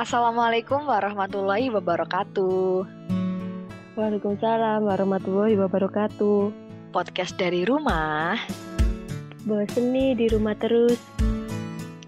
[0.00, 2.88] Assalamualaikum warahmatullahi wabarakatuh.
[4.00, 6.48] Waalaikumsalam warahmatullahi wabarakatuh.
[6.88, 8.32] Podcast dari rumah.
[9.44, 10.96] Bosen nih di rumah terus.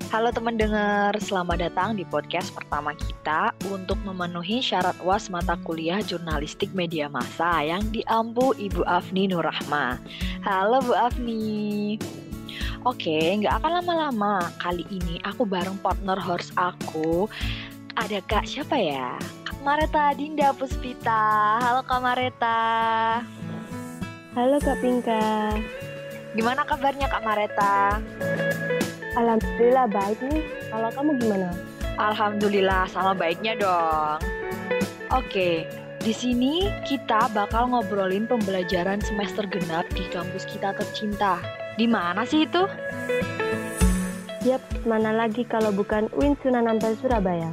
[0.08, 6.00] Halo teman dengar, selamat datang di podcast pertama kita untuk memenuhi syarat UAS mata kuliah
[6.00, 10.00] jurnalistik media massa yang diampu Ibu Afni Nurrahma.
[10.40, 12.00] Halo Bu Afni.
[12.82, 14.42] Oke, nggak akan lama-lama.
[14.58, 17.30] Kali ini aku bareng partner horse aku.
[17.92, 19.20] Ada Kak siapa ya?
[19.44, 21.60] Kak Mareta Dinda Puspita.
[21.60, 22.60] Halo Kak Mareta.
[24.32, 25.52] Halo Kak Pinka.
[26.32, 28.00] Gimana kabarnya Kak Mareta?
[29.12, 30.40] Alhamdulillah baik nih.
[30.72, 31.52] Kalau kamu gimana?
[32.00, 34.16] Alhamdulillah sama baiknya dong.
[35.12, 35.68] Oke,
[36.00, 41.44] di sini kita bakal ngobrolin pembelajaran semester genap di kampus kita tercinta.
[41.76, 42.64] Di mana sih itu?
[44.48, 47.52] Yap, mana lagi kalau bukan UIN Sunan Ampel Surabaya.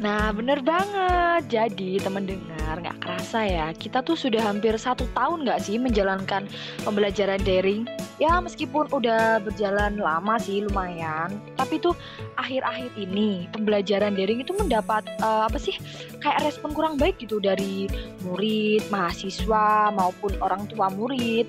[0.00, 1.44] Nah, bener banget.
[1.52, 6.48] Jadi, teman dengar, nggak kerasa ya, kita tuh sudah hampir satu tahun nggak sih menjalankan
[6.88, 7.84] pembelajaran daring?
[8.16, 11.36] Ya, meskipun udah berjalan lama sih, lumayan.
[11.52, 11.92] Tapi tuh
[12.40, 15.76] akhir-akhir ini pembelajaran daring itu mendapat uh, apa sih?
[16.24, 17.84] Kayak respon kurang baik gitu dari
[18.24, 21.44] murid, mahasiswa maupun orang tua murid.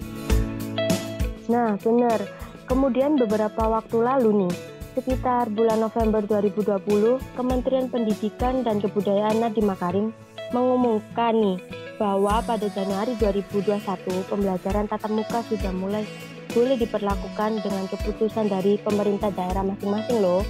[1.47, 2.19] Nah, bener.
[2.67, 4.55] Kemudian beberapa waktu lalu nih,
[4.91, 10.11] sekitar bulan November 2020, Kementerian Pendidikan dan Kebudayaan Nadiem Makarim
[10.51, 11.57] mengumumkan nih
[11.95, 13.79] bahwa pada Januari 2021
[14.27, 16.03] pembelajaran tatap muka sudah mulai
[16.51, 20.43] boleh diperlakukan dengan keputusan dari pemerintah daerah masing-masing loh.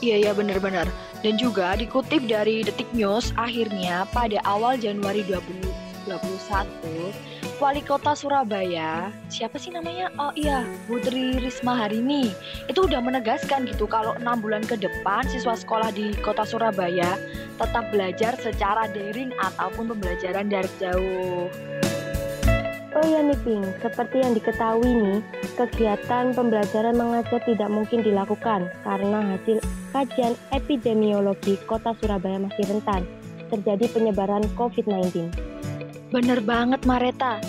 [0.00, 0.88] Iya iya benar-benar.
[1.20, 6.08] Dan juga dikutip dari Detik News akhirnya pada awal Januari 2021
[7.62, 10.10] Wali Kota Surabaya, siapa sih namanya?
[10.18, 12.34] Oh iya, Putri Risma Harini.
[12.66, 17.14] Itu udah menegaskan gitu kalau enam bulan ke depan siswa sekolah di Kota Surabaya
[17.54, 21.46] tetap belajar secara daring ataupun pembelajaran jarak jauh.
[22.94, 25.18] Oh ya nih Ping, seperti yang diketahui nih,
[25.54, 29.62] kegiatan pembelajaran mengajar tidak mungkin dilakukan karena hasil
[29.94, 33.06] kajian epidemiologi kota Surabaya masih rentan
[33.46, 35.53] terjadi penyebaran COVID-19.
[36.14, 37.42] Bener banget Mareta.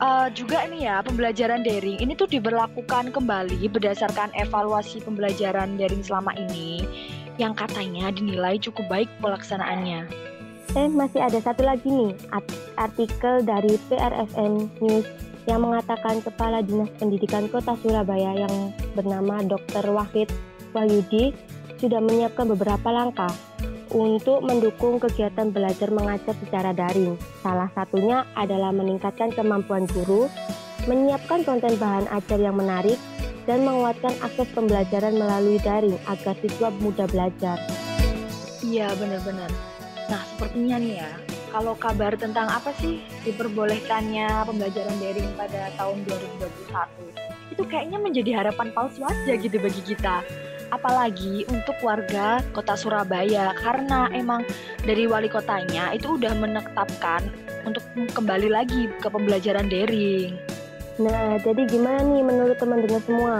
[0.00, 6.32] Uh, juga nih ya pembelajaran daring ini tuh diberlakukan kembali berdasarkan evaluasi pembelajaran daring selama
[6.32, 6.88] ini
[7.36, 10.08] yang katanya dinilai cukup baik pelaksanaannya.
[10.80, 12.16] Eh masih ada satu lagi nih
[12.80, 15.04] artikel dari PRFN News
[15.44, 19.84] yang mengatakan Kepala Dinas Pendidikan Kota Surabaya yang bernama Dr.
[19.92, 20.32] Wahid
[20.72, 21.36] Wahyudi
[21.76, 23.36] sudah menyiapkan beberapa langkah
[23.90, 27.18] untuk mendukung kegiatan belajar mengajar secara daring.
[27.42, 30.30] Salah satunya adalah meningkatkan kemampuan guru,
[30.86, 32.98] menyiapkan konten bahan ajar yang menarik,
[33.44, 37.58] dan menguatkan akses pembelajaran melalui daring agar siswa mudah belajar.
[38.62, 39.50] Iya, benar-benar.
[40.06, 41.10] Nah, sepertinya nih ya,
[41.50, 47.10] kalau kabar tentang apa sih diperbolehkannya pembelajaran daring pada tahun 2021,
[47.50, 50.22] itu kayaknya menjadi harapan palsu aja gitu bagi kita
[50.70, 54.46] apalagi untuk warga kota Surabaya karena emang
[54.82, 57.26] dari wali kotanya itu udah menetapkan
[57.66, 57.84] untuk
[58.16, 60.38] kembali lagi ke pembelajaran daring.
[61.00, 63.36] Nah, jadi gimana nih menurut teman-teman semua?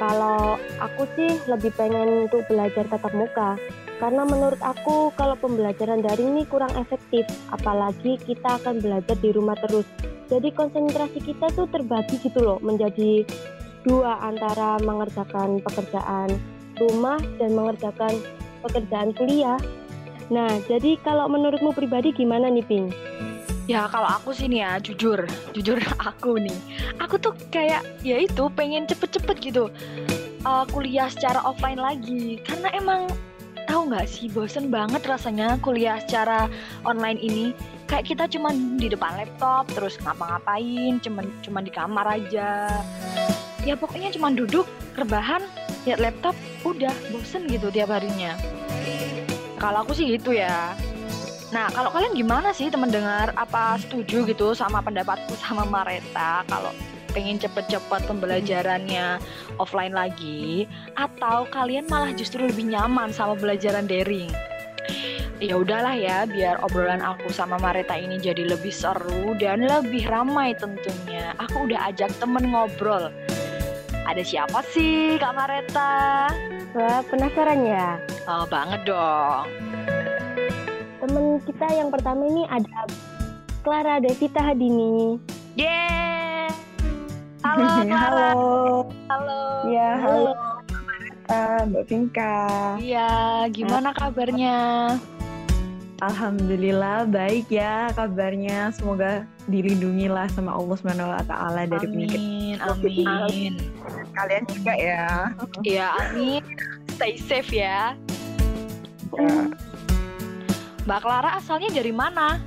[0.00, 3.60] Kalau aku sih lebih pengen untuk belajar tatap muka
[4.00, 9.56] karena menurut aku kalau pembelajaran daring ini kurang efektif apalagi kita akan belajar di rumah
[9.60, 9.84] terus.
[10.32, 13.28] Jadi konsentrasi kita tuh terbagi gitu loh menjadi
[13.84, 16.32] dua antara mengerjakan pekerjaan
[16.80, 18.16] rumah dan mengerjakan
[18.64, 19.60] pekerjaan kuliah.
[20.32, 22.88] Nah, jadi kalau menurutmu pribadi gimana nih, Ping?
[23.68, 25.22] Ya kalau aku sih nih ya jujur,
[25.54, 26.58] jujur aku nih,
[26.98, 29.70] aku tuh kayak ya itu pengen cepet-cepet gitu
[30.42, 33.06] uh, kuliah secara offline lagi, karena emang
[33.70, 36.50] tahu nggak sih bosen banget rasanya kuliah secara
[36.82, 37.54] online ini.
[37.86, 42.70] Kayak kita cuman di depan laptop, terus ngapa-ngapain, cuman cuman di kamar aja.
[43.66, 45.42] Ya pokoknya cuman duduk, rebahan,
[45.88, 46.36] lihat laptop
[46.66, 48.36] udah bosen gitu tiap harinya
[49.60, 50.72] kalau aku sih gitu ya
[51.50, 53.34] Nah, kalau kalian gimana sih teman dengar?
[53.34, 56.70] Apa setuju gitu sama pendapatku sama Mareta kalau
[57.10, 59.18] pengen cepet-cepet pembelajarannya
[59.58, 64.30] offline lagi atau kalian malah justru lebih nyaman sama pembelajaran daring?
[65.42, 70.54] Ya udahlah ya, biar obrolan aku sama Mareta ini jadi lebih seru dan lebih ramai
[70.54, 71.34] tentunya.
[71.50, 73.10] Aku udah ajak temen ngobrol
[74.10, 76.26] ada siapa sih Kak Mareta?
[76.74, 77.94] Wah, penasaran ya?
[78.26, 79.46] Oh, banget dong.
[80.98, 82.90] Temen kita yang pertama ini ada
[83.62, 85.14] Clara Devita Hadini.
[85.54, 86.50] Yeah.
[87.46, 88.30] Halo, Clara.
[89.06, 89.40] halo.
[89.70, 90.32] Ya, halo.
[90.66, 92.34] Mareta, Mbak Pinka.
[92.82, 93.10] Iya,
[93.54, 94.58] gimana kabarnya?
[96.00, 98.72] Alhamdulillah baik ya kabarnya.
[98.72, 102.20] Semoga dilindungi lah sama Allah Subhanahu wa taala dari penyakit.
[102.64, 103.54] Amin, amin.
[104.16, 105.28] Kalian juga ya.
[105.60, 106.40] Iya, amin.
[106.96, 107.92] Stay safe ya.
[109.12, 109.36] Ya.
[110.88, 112.40] Mbak Clara asalnya dari mana?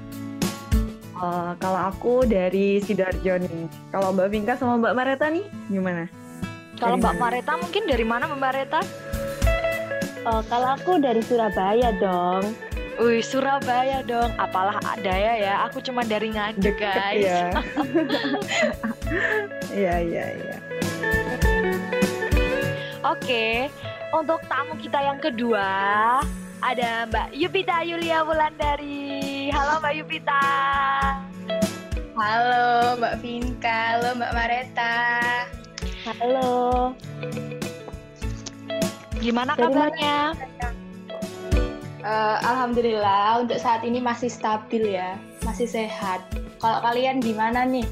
[1.13, 3.69] Eh, kalau aku dari Sidoarjo nih.
[3.93, 6.09] Kalau Mbak Pinka sama Mbak Mareta nih gimana?
[6.81, 7.21] Kalau Mbak?
[7.21, 8.81] Mareta mungkin dari mana Mbak Mareta?
[10.25, 12.72] Oh, kalau aku dari Surabaya dong.
[13.01, 14.29] Wih, Surabaya dong.
[14.37, 15.53] Apalah daya ya.
[15.65, 17.25] Aku cuma dari Nganjuk, Deket guys.
[17.25, 17.43] ya.
[19.73, 20.57] Iya iya iya.
[23.01, 23.69] Oke,
[24.13, 25.69] untuk tamu kita yang kedua
[26.61, 29.49] ada Mbak Yupita Yulia Wulandari.
[29.49, 30.45] Halo Mbak Yupita.
[32.13, 34.93] Halo Mbak Vinka, halo Mbak Mareta.
[36.05, 36.53] Halo.
[39.17, 39.73] Gimana Dari
[42.03, 45.15] Eh, Alhamdulillah untuk saat ini masih stabil ya,
[45.47, 46.19] masih sehat.
[46.59, 47.87] Kalau kalian gimana nih?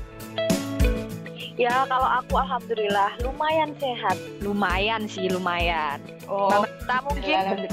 [1.55, 4.19] Ya, kalau aku alhamdulillah lumayan sehat.
[4.43, 6.03] Lumayan sih, lumayan.
[6.27, 7.63] Oh, Mbak mungkin.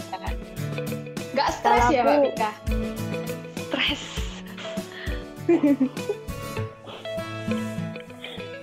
[1.35, 2.51] Gak stres ya Mbak Vinka?
[3.67, 4.03] stres.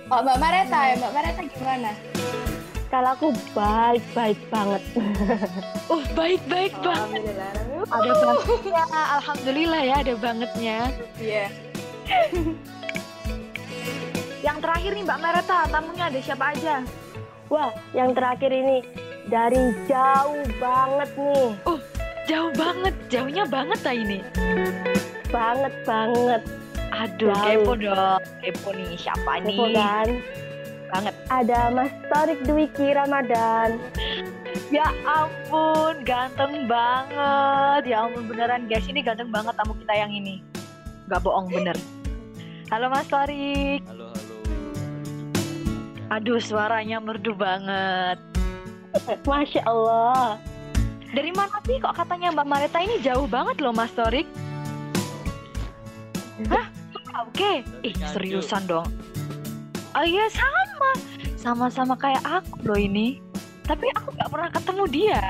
[0.06, 1.90] Oh Mbak Mareta ya, Mbak Mareta gimana?
[2.96, 4.82] Kalau aku baik-baik banget.
[5.92, 7.28] Oh, baik-baik banget.
[7.28, 7.52] Alhamdulillah.
[7.92, 8.84] Ada bangetnya,
[9.20, 10.78] alhamdulillah ya ada bangetnya.
[11.20, 11.46] Iya.
[14.48, 16.74] Yang terakhir nih Mbak Mareta, tamunya ada siapa aja?
[17.52, 18.80] Wah, yang terakhir ini
[19.28, 21.48] dari jauh banget nih.
[22.26, 24.18] Jauh banget, jauhnya banget lah ini.
[25.28, 26.42] Banget banget.
[26.96, 27.44] Aduh, Jauh.
[27.44, 28.20] kepo dong.
[28.40, 29.54] Kepo nih, siapa nih?
[29.54, 30.08] Kepo kan?
[31.26, 33.82] Ada Mas Torik Dwiki Ramadan.
[34.70, 37.82] Ya ampun, ganteng banget.
[37.82, 40.38] Ya ampun beneran guys, ini ganteng banget tamu kita yang ini.
[41.10, 41.74] Gak bohong bener.
[42.70, 43.82] Halo Mas Torik.
[43.90, 44.34] Halo, halo.
[46.14, 48.22] Aduh, suaranya merdu banget.
[49.26, 50.38] Masya Allah.
[51.10, 54.30] Dari mana sih kok katanya Mbak Mareta ini jauh banget loh Mas Torik?
[56.46, 56.70] Hah?
[57.26, 57.66] Oke.
[57.82, 58.86] Ih, seriusan dong.
[59.96, 61.15] Oh iya, sama.
[61.36, 63.20] Sama-sama kayak aku loh ini.
[63.68, 65.22] Tapi aku nggak pernah ketemu dia.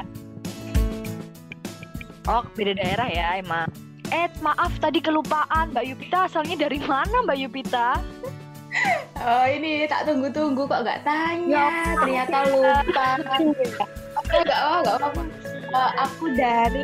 [2.27, 3.71] Oh, beda daerah ya emang.
[4.11, 5.75] Eh, maaf tadi kelupaan.
[5.75, 7.99] Mbak Yupita asalnya dari mana Mbak Yupita?
[9.25, 13.09] Oh ini tak tunggu-tunggu kok nggak tanya, Ya, ternyata lupa.
[14.21, 15.21] Oke, nggak apa, nggak apa.
[15.67, 16.83] Eh, aku dari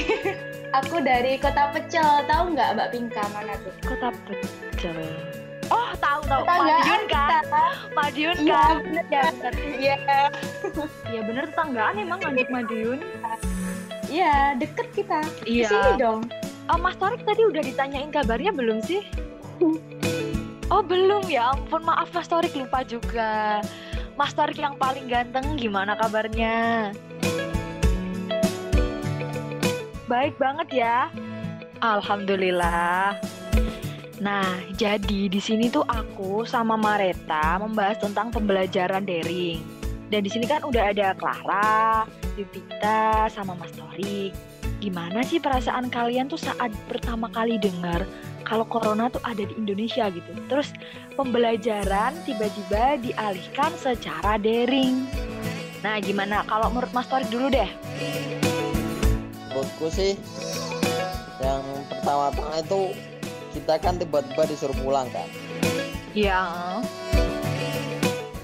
[0.78, 3.74] aku dari Kota Pecel, tahu nggak Mbak Pinka mana tuh?
[3.86, 4.98] Kota Pecel.
[5.68, 6.42] Oh, tahu tahu.
[6.44, 7.42] Madiun kan?
[7.92, 8.74] Madiun Iya, kan?
[8.80, 9.04] bener.
[9.08, 9.54] Ya, bener.
[9.74, 9.96] Iya,
[11.06, 13.00] Ya bener tetanggaan emang nganjuk Madiun.
[14.06, 15.20] iya deket kita.
[15.44, 15.66] Iya.
[15.66, 16.20] Ke sini dong.
[16.64, 19.04] Oh, Mas Torik tadi udah ditanyain kabarnya belum sih?
[20.72, 23.60] Oh belum ya ampun maaf Mas Torik lupa juga.
[24.16, 26.88] Mas Torik yang paling ganteng gimana kabarnya?
[30.04, 31.12] Baik banget ya.
[31.78, 33.20] Alhamdulillah.
[34.22, 39.58] Nah, jadi di sini tuh aku sama Mareta membahas tentang pembelajaran daring.
[40.06, 42.06] Dan di sini kan udah ada Clara,
[42.38, 44.30] Yupita, sama Mas Torik.
[44.78, 48.06] Gimana sih perasaan kalian tuh saat pertama kali dengar
[48.46, 50.30] kalau corona tuh ada di Indonesia gitu.
[50.46, 50.70] Terus
[51.18, 55.08] pembelajaran tiba-tiba dialihkan secara daring.
[55.82, 57.70] Nah, gimana kalau menurut Mas Torik dulu deh?
[59.50, 60.14] Menurutku sih
[61.42, 62.94] yang pertama-tama itu
[63.54, 65.30] kita kan tiba-tiba disuruh pulang kan.
[66.14, 66.46] Ya,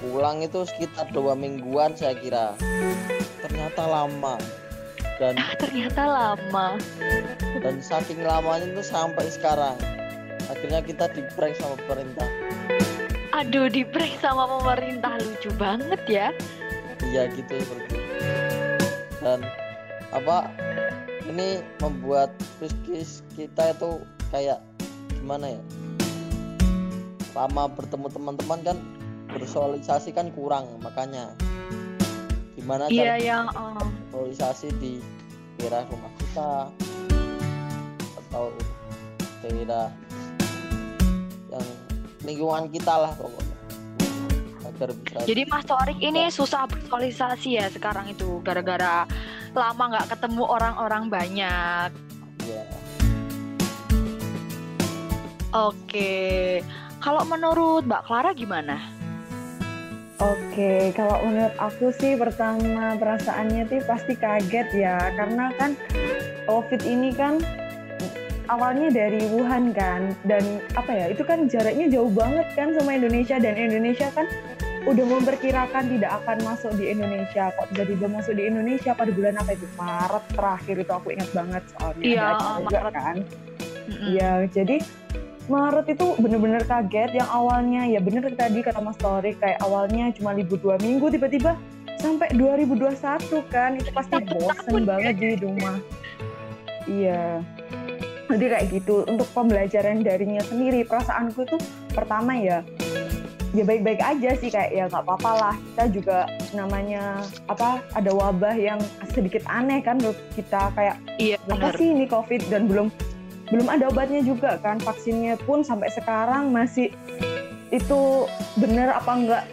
[0.01, 2.55] Pulang itu sekitar dua mingguan saya kira.
[3.39, 4.35] Ternyata lama
[5.21, 6.81] dan ternyata lama.
[7.61, 9.77] dan saking lamanya itu sampai sekarang.
[10.49, 12.25] Akhirnya kita di prank sama pemerintah.
[13.37, 16.27] Aduh, di prank sama pemerintah lucu banget ya.
[17.05, 18.17] Iya gitu seperti itu.
[19.21, 19.45] Dan
[20.09, 20.49] apa
[21.29, 24.01] ini membuat psikis kita itu
[24.33, 24.57] kayak
[25.21, 25.61] gimana ya?
[27.37, 28.77] Lama bertemu teman-teman kan
[29.31, 31.31] bersosialisasi kan kurang makanya
[32.59, 33.37] gimana Iya cara ya.
[33.55, 33.87] oh.
[34.11, 34.99] sosialisasi di
[35.55, 36.49] daerah rumah kita
[38.27, 38.51] atau
[39.39, 39.87] daerah
[41.47, 41.65] yang
[42.27, 43.57] lingkungan kita lah pokoknya
[44.67, 49.07] agar bisa Jadi Mas Torik ini susah bersosialisasi ya sekarang itu gara-gara
[49.55, 52.10] lama nggak ketemu orang-orang banyak.
[55.51, 56.63] Oke,
[57.03, 58.79] kalau menurut Mbak Clara gimana?
[60.23, 65.75] Oke, kalau menurut aku sih pertama perasaannya tuh pasti kaget ya, karena kan
[66.47, 67.43] COVID ini kan
[68.47, 73.35] awalnya dari Wuhan kan, dan apa ya, itu kan jaraknya jauh banget kan sama Indonesia,
[73.35, 74.31] dan Indonesia kan
[74.87, 79.51] udah memperkirakan tidak akan masuk di Indonesia, kok tiba-tiba masuk di Indonesia pada bulan apa
[79.51, 79.67] itu?
[79.75, 82.03] Maret terakhir itu aku ingat banget soalnya.
[82.07, 82.27] Iya,
[82.63, 82.93] Maret.
[82.95, 83.17] kan.
[83.91, 84.79] Iya, jadi
[85.49, 90.37] Maret itu bener-bener kaget yang awalnya ya bener tadi kata Mas Torik kayak awalnya cuma
[90.37, 91.57] libur dua minggu tiba-tiba
[91.97, 92.97] sampai 2021
[93.53, 94.85] kan itu pasti bosen ya.
[94.85, 95.77] banget di rumah.
[96.89, 97.45] Iya.
[98.31, 102.63] Jadi kayak gitu untuk pembelajaran darinya sendiri perasaanku tuh pertama ya
[103.51, 106.17] ya baik-baik aja sih kayak ya nggak apa-apa lah kita juga
[106.55, 107.19] namanya
[107.51, 108.79] apa ada wabah yang
[109.11, 111.75] sedikit aneh kan menurut kita kayak Iya apa benar.
[111.75, 112.87] sih ini COVID dan belum
[113.51, 116.89] belum ada obatnya juga kan vaksinnya pun sampai sekarang masih
[117.67, 118.01] itu
[118.55, 119.43] bener apa enggak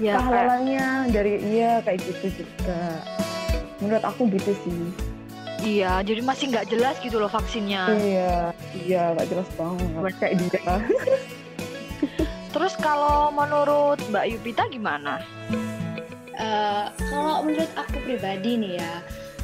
[0.00, 3.04] Ya, kayak- kehalalannya dari iya kayak gitu juga
[3.76, 4.80] menurut aku gitu sih
[5.60, 7.84] iya, jadi masih nggak jelas gitu loh vaksinnya.
[8.00, 10.60] iya iya nggak jelas banget kayak dia
[12.50, 15.22] Terus kalau menurut Mbak Yupita gimana?
[16.32, 18.94] Eh, kalau menurut aku pribadi nih ya,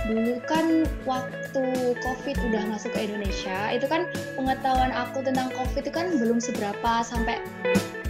[0.06, 1.64] dulu kan waktu
[1.98, 4.06] COVID udah masuk ke Indonesia, itu kan
[4.38, 7.42] pengetahuan aku tentang COVID itu kan belum seberapa sampai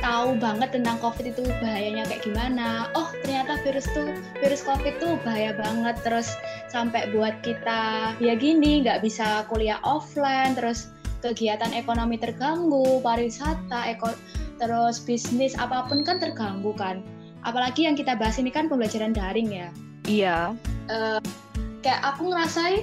[0.04, 2.92] tahu banget tentang COVID itu bahayanya kayak gimana.
[2.92, 5.96] Oh ternyata virus tuh virus COVID tuh bahaya banget.
[6.04, 6.36] Terus
[6.68, 10.92] sampai buat kita ya gini nggak bisa kuliah offline, terus
[11.24, 14.12] kegiatan ekonomi terganggu, pariwisata, eko,
[14.60, 17.00] terus bisnis apa pun kan terganggu kan
[17.46, 19.68] apalagi yang kita bahas ini kan pembelajaran daring ya.
[20.06, 20.54] Iya.
[21.86, 22.82] Kayak aku ngerasain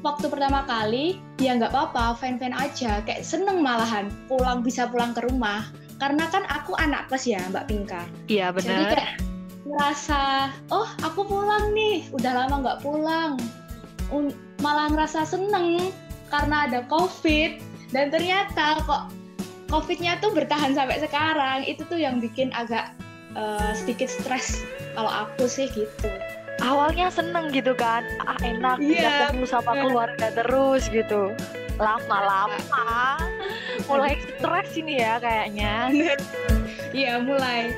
[0.00, 5.20] waktu pertama kali ya nggak apa-apa, fine-fine aja, kayak seneng malahan pulang bisa pulang ke
[5.28, 5.68] rumah.
[6.00, 8.08] Karena kan aku anak kos ya Mbak Pinka.
[8.32, 8.96] Iya Jadi benar.
[8.96, 9.12] kayak
[9.68, 10.22] ngerasa,
[10.72, 13.36] oh aku pulang nih, udah lama nggak pulang.
[14.64, 15.92] Malah ngerasa seneng
[16.32, 17.60] karena ada COVID
[17.92, 19.12] dan ternyata kok
[19.68, 21.68] COVID-nya tuh bertahan sampai sekarang.
[21.68, 22.96] Itu tuh yang bikin agak
[23.36, 24.64] eh, sedikit stres
[24.96, 26.08] kalau aku sih gitu.
[26.60, 29.82] Awalnya seneng gitu kan, ah enak bisa Iya, ketemu sama bener.
[29.88, 31.32] keluarga terus gitu.
[31.80, 32.60] Lama-lama
[33.88, 35.88] mulai stres ini ya kayaknya.
[36.92, 37.72] Iya mulai.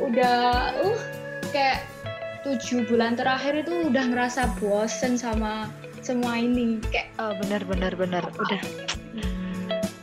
[0.00, 1.00] Udah uh
[1.52, 1.84] kayak
[2.42, 5.68] tujuh bulan terakhir itu udah ngerasa bosen sama
[6.00, 6.80] semua ini.
[6.88, 8.24] Kayak Oh, bener bener bener.
[8.40, 8.60] Udah.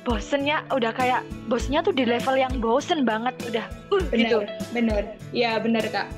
[0.02, 4.42] Bosennya udah kayak bosennya tuh di level yang bosen banget udah uh, gitu.
[4.46, 5.04] Bener bener.
[5.30, 6.10] Iya bener kak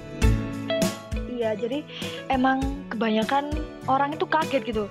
[1.44, 1.84] iya jadi
[2.32, 3.52] emang kebanyakan
[3.86, 4.88] orang itu kaget gitu.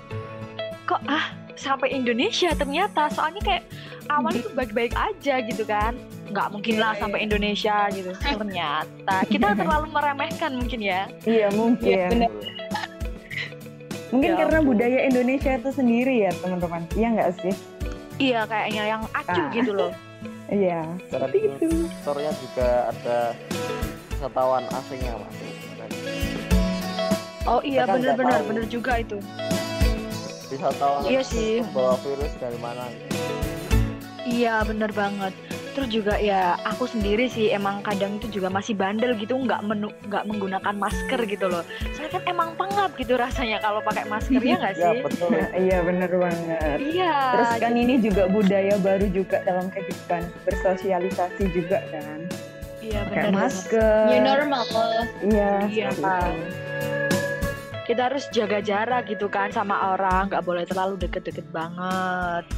[0.84, 3.08] Kok ah sampai Indonesia ternyata?
[3.08, 3.64] Soalnya kayak
[4.12, 5.96] awalnya tuh baik-baik aja gitu kan.
[6.28, 7.26] Nggak mungkin lah Iya, sampai iya.
[7.26, 8.10] Indonesia gitu.
[8.12, 11.08] Ternyata kita terlalu meremehkan mungkin ya.
[11.24, 11.88] Iya mungkin.
[11.88, 12.30] Iya, bener.
[14.12, 16.84] mungkin Ya karena budaya Indonesia itu sendiri ya teman-teman.
[16.92, 17.54] Iya nggak sih?
[18.20, 19.56] Iya kayaknya yang acuh Ah.
[19.56, 19.92] gitu loh.
[20.52, 21.88] Iya seperti itu.
[21.88, 23.18] Faktornya juga ada
[24.12, 25.48] wisatawan asing yang masuk.
[27.44, 28.42] Oh iya kan tahu.
[28.46, 29.18] bener juga itu
[30.48, 31.72] Wisatawan Iya asing sih.
[31.72, 32.84] bawa virus dari mana?
[34.22, 35.32] Iya bener banget.
[35.72, 39.88] Terus juga ya aku sendiri sih emang kadang itu juga masih bandel gitu nggak menu
[40.04, 41.64] nggak menggunakan masker gitu loh.
[41.90, 45.00] Soalnya kan emang pengap gitu rasanya kalau pakai masker ya nggak Ya sih?
[45.00, 45.30] betul.
[45.56, 47.16] iya bener banget Iya.
[47.32, 52.20] Terus kan ini juga budaya baru juga dalam kehidupan bersosialisasi juga kan.
[52.78, 53.40] Iya Pakai bener banget.
[53.40, 54.04] masker.
[54.06, 54.62] new normal
[55.24, 55.50] Iya.
[55.64, 56.20] Iya, seperti Pak.
[56.28, 56.44] itu.
[57.92, 62.48] Kita harus jaga jarak gitu kan sama orang, nggak boleh terlalu deket-deket banget.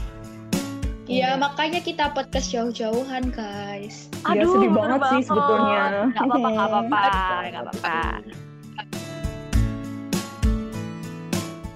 [1.10, 6.06] Iya makanya kita podcast jauh-jauhan guys Iya, sedih bener banget sih sebetulnya.
[6.14, 7.10] Nggak apa-apa, nggak apa-apa,
[7.50, 7.98] nggak apa-apa.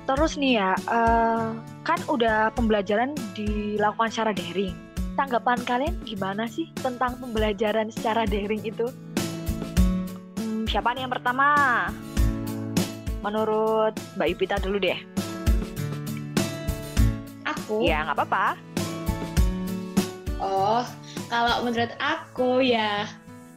[0.07, 1.47] Terus nih ya, eh,
[1.83, 4.79] kan udah pembelajaran dilakukan secara daring.
[5.19, 8.87] Tanggapan kalian gimana sih tentang pembelajaran secara daring itu?
[10.39, 11.51] Hmm, siapa nih yang pertama?
[13.21, 14.99] Menurut Mbak Yupita dulu deh.
[17.49, 18.47] aku Ya nggak apa-apa.
[20.39, 20.87] Oh,
[21.27, 23.09] kalau menurut aku ya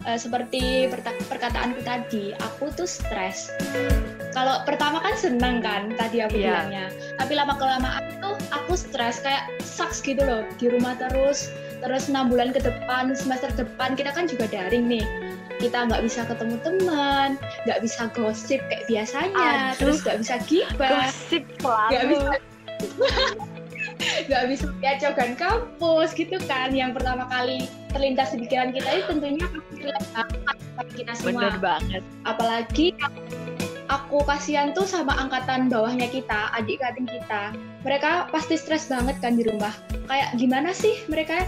[0.10, 0.90] eh, seperti
[1.30, 3.54] perkataanku tadi, aku tuh stres.
[4.34, 6.48] Kalau pertama kan senang kan tadi aku Iya.
[6.50, 6.86] bilangnya,
[7.22, 11.52] tapi lama kelamaan tuh aku stres kayak sucks gitu loh di rumah terus.
[11.84, 15.06] Terus enam bulan ke depan, semester depan kita kan juga daring nih.
[15.62, 17.30] Kita nggak bisa ketemu teman,
[17.70, 19.78] nggak bisa gosip kayak biasanya, Aduh.
[19.78, 22.34] terus nggak bisa gibah Gosip nggak bisa
[24.28, 29.06] nggak bisa lihat cogan kampus gitu kan yang pertama kali terlintas di pikiran kita itu
[29.14, 29.46] tentunya
[30.78, 31.52] bagi kita semua.
[31.52, 32.02] Bener banget.
[32.26, 32.96] Apalagi
[33.92, 37.54] aku kasihan tuh sama angkatan bawahnya kita, adik kating kita.
[37.84, 39.76] Mereka pasti stres banget kan di rumah.
[40.08, 41.46] Kayak gimana sih mereka?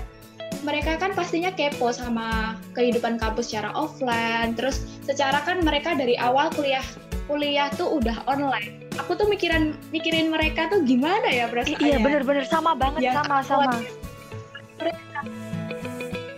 [0.64, 4.56] Mereka kan pastinya kepo sama kehidupan kampus secara offline.
[4.56, 6.84] Terus secara kan mereka dari awal kuliah
[7.28, 8.84] kuliah tuh udah online.
[9.00, 11.84] Aku tuh mikirin mikirin mereka tuh gimana ya perasaannya.
[11.84, 13.74] Iya bener-bener sama banget Ya, sama sama.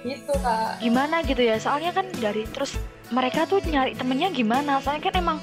[0.05, 0.81] Gitu kak.
[0.81, 1.57] Gimana gitu ya?
[1.57, 2.77] Soalnya kan dari terus
[3.09, 4.81] mereka tuh nyari temennya gimana?
[4.81, 5.37] Soalnya kan emang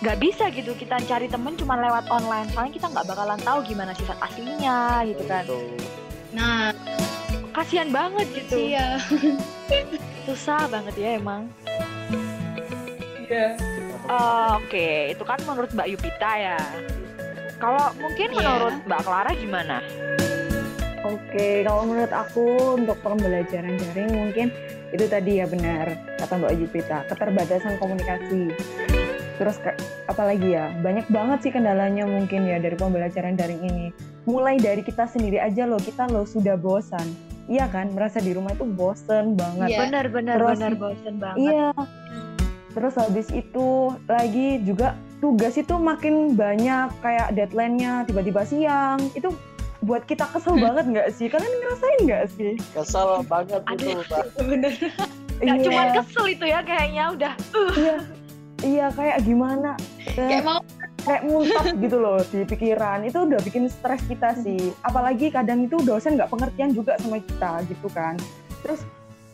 [0.00, 2.50] nggak bisa gitu kita cari temen cuma lewat online.
[2.50, 5.46] Soalnya kita nggak bakalan tahu gimana sifat aslinya gitu kan.
[6.30, 6.70] Nah,
[7.50, 8.56] Kasihan banget gitu.
[8.56, 8.98] iya.
[10.26, 11.50] Susah banget ya emang.
[13.26, 13.58] Iya.
[14.10, 16.58] Oh, Oke, itu kan menurut Mbak Yupita ya.
[17.58, 18.36] Kalau mungkin Iya.
[18.38, 19.78] menurut Mbak Clara gimana?
[21.00, 24.52] Oke, kalau menurut aku untuk pembelajaran daring mungkin
[24.90, 28.52] itu tadi ya benar kata Mbak Jupita, keterbatasan komunikasi.
[29.40, 29.72] Terus ke,
[30.04, 33.86] apalagi ya, banyak banget sih kendalanya mungkin ya dari pembelajaran daring ini.
[34.28, 37.08] Mulai dari kita sendiri aja loh, kita loh sudah bosan.
[37.50, 39.68] Iya kan, merasa di rumah itu bosen banget.
[39.68, 39.78] Iya.
[39.82, 41.38] Bener bener Terus- bener bosen banget.
[41.42, 41.68] Iya.
[42.70, 43.66] Terus habis itu
[44.06, 49.02] lagi juga tugas itu makin banyak kayak deadline-nya tiba-tiba siang.
[49.12, 49.34] Itu
[49.80, 51.26] buat kita kesel banget nggak sih?
[51.26, 52.52] Kalian ngerasain nggak sih?
[52.70, 54.22] Kesel banget itu, Aduh.
[54.50, 54.70] Bener.
[55.40, 57.32] Nggak Iya, cuma kesel itu ya kayaknya udah.
[57.74, 57.96] iya,
[58.62, 59.74] iya kayak gimana?
[60.06, 60.60] Kayak mau
[61.10, 63.02] kayak muntah gitu loh di pikiran.
[63.02, 64.70] Itu udah bikin stres kita sih.
[64.86, 68.14] Apalagi kadang itu dosen nggak pengertian juga sama kita gitu kan.
[68.62, 68.86] Terus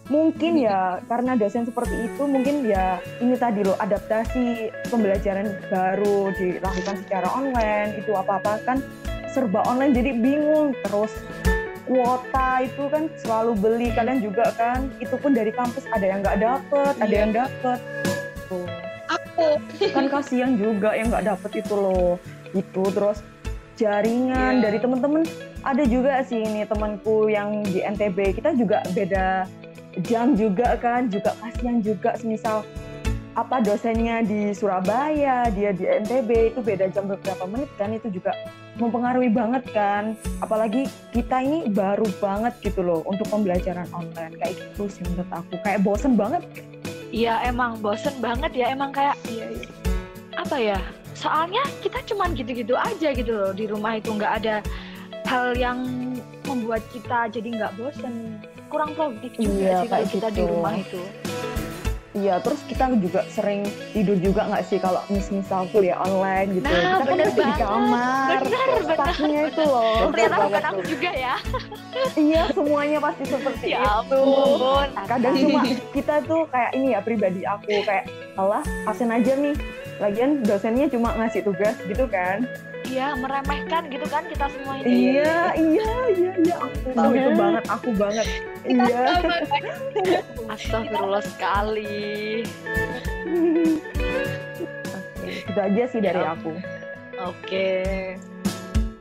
[0.09, 7.03] mungkin ya karena dosen seperti itu mungkin ya ini tadi loh adaptasi pembelajaran baru dilakukan
[7.05, 8.79] secara online itu apa-apa kan
[9.35, 11.11] serba online jadi bingung terus
[11.91, 16.39] kuota itu kan selalu beli kalian juga kan itu pun dari kampus ada yang nggak
[16.39, 17.19] dapet ada Iya.
[17.27, 17.79] yang dapet
[18.47, 18.86] tuh.
[19.93, 22.17] Kan kasihan juga yang nggak dapet itu loh.
[22.53, 23.21] Itu terus
[23.77, 24.63] jaringan Iya.
[24.71, 25.23] dari temen-temen.
[25.67, 29.45] Ada juga sih ini temanku yang di NTB kita juga beda
[30.07, 32.17] jam juga kan juga kasihan juga.
[32.17, 32.65] Semisal
[33.37, 37.93] apa dosennya di Surabaya dia di NTB itu beda jam beberapa menit kan.
[37.93, 38.33] Itu juga
[38.81, 40.17] mempengaruhi banget kan.
[40.41, 44.39] Apalagi kita ini baru banget gitu loh untuk pembelajaran online.
[44.41, 45.61] Kayak gitu sih menurut aku.
[45.61, 46.47] Kayak bosen banget
[47.09, 49.67] Iya emang bosen banget ya emang kayak Iya, iya.
[50.37, 50.79] apa ya?
[51.17, 54.57] Soalnya kita cuman gitu-gitu aja gitu loh di rumah itu nggak ada
[55.25, 55.81] hal yang
[56.45, 58.37] membuat kita jadi nggak bosen.
[58.67, 60.51] Kurang produktif juga Iya, sih kalau kayak kita di gitu.
[60.51, 61.01] rumah itu.
[62.17, 66.65] Iya, terus kita juga sering tidur juga nggak sih kalau mis misal kuliah online gitu.
[66.65, 68.39] Nah, kita kan di kamar.
[68.41, 70.09] Bener, itu loh.
[70.17, 70.89] Ternyata bukan aku tuh.
[70.97, 71.35] juga ya.
[72.29, 74.17] iya, semuanya pasti seperti Ya itu.
[74.17, 74.89] ampun.
[75.05, 75.61] Kadang cuma
[75.93, 78.09] kita tuh kayak ini ya pribadi aku kayak
[78.41, 79.53] Allah absen aja nih.
[80.01, 82.49] Lagian dosennya cuma ngasih tugas gitu kan.
[82.87, 85.13] Iya meremehkan gitu kan kita semua ini.
[85.13, 86.57] Iya, iya, iya, iya.
[86.57, 87.11] Aku Tahu.
[87.13, 88.27] itu banget, aku banget.
[88.63, 89.05] Iya.
[90.55, 92.47] Astagfirullah sekali.
[94.87, 96.33] Oke, itu aja sih dari Ya.
[96.33, 96.53] aku.
[97.27, 97.69] Oke.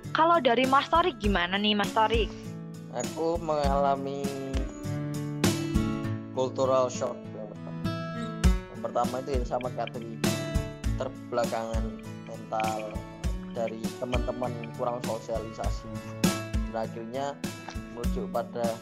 [0.10, 2.32] Kalau dari Mas Torik gimana nih Mas Torik?
[2.96, 4.24] Aku mengalami
[6.32, 7.14] cultural shock.
[7.36, 7.84] yang pertama.
[8.66, 10.12] Yang pertama itu yang sama Katri
[10.96, 11.84] terbelakangan
[12.26, 12.80] mental
[13.56, 15.90] dari teman-teman kurang sosialisasi.
[16.70, 17.26] Dan akhirnya
[17.96, 18.76] merujuk pada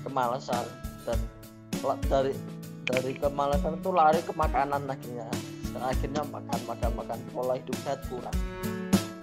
[0.00, 0.64] kemalasan
[1.04, 1.18] dan
[2.02, 2.32] dari
[2.84, 5.26] dari kemalasan itu lari ke makanan akhirnya.
[5.68, 8.34] Dan akhirnya makan makan makan pola hidup sehat kurang.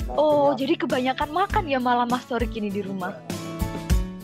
[0.04, 3.12] Nah, Oh, akhirnya- jadi kebanyakan makan ya malah Mas Torik ini di rumah.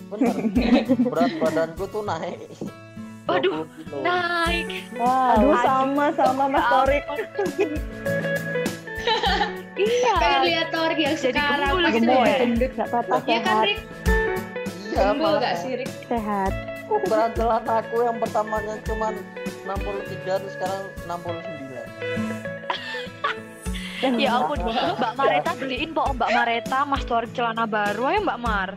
[0.07, 0.39] bener
[1.11, 2.47] berat badanku tuh naik
[3.27, 3.97] Waduh, 20 kilo.
[3.99, 4.65] Naik.
[4.95, 5.59] Wah, aduh Aduh.
[5.59, 7.03] sama sama Mas Ya Torik.
[9.77, 10.13] iya.
[10.17, 12.37] Kayak lihat Torik yang Jadi sekarang gembul pas dia ya.
[12.39, 12.71] gendut.
[12.73, 13.79] Nggak apa-apa Iya kan sehat, Rik?
[14.87, 15.91] iya Gembul sih Rik?
[16.05, 16.51] sehat.
[16.87, 21.67] berat jalan aku yang pertamanya cuma 63 terus sekarang 69
[24.17, 28.69] Ya ampun, Mbak Mareta beliin po Mbak Mareta Mas Torik celana baru ya Mbak Mar.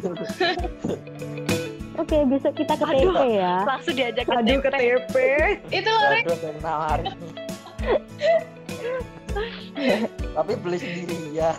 [1.95, 3.13] Oke, besok kita ke Aduh.
[3.13, 3.57] TP ya.
[3.63, 4.81] Langsung diajak ke Aduh ke TP.
[4.81, 5.15] TP.
[5.71, 7.13] Itu loh yang nawarin
[10.41, 11.53] tapi beli sendiri ya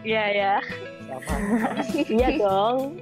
[0.00, 0.54] Iya ya.
[1.12, 1.36] sama
[2.08, 2.96] Iya dong.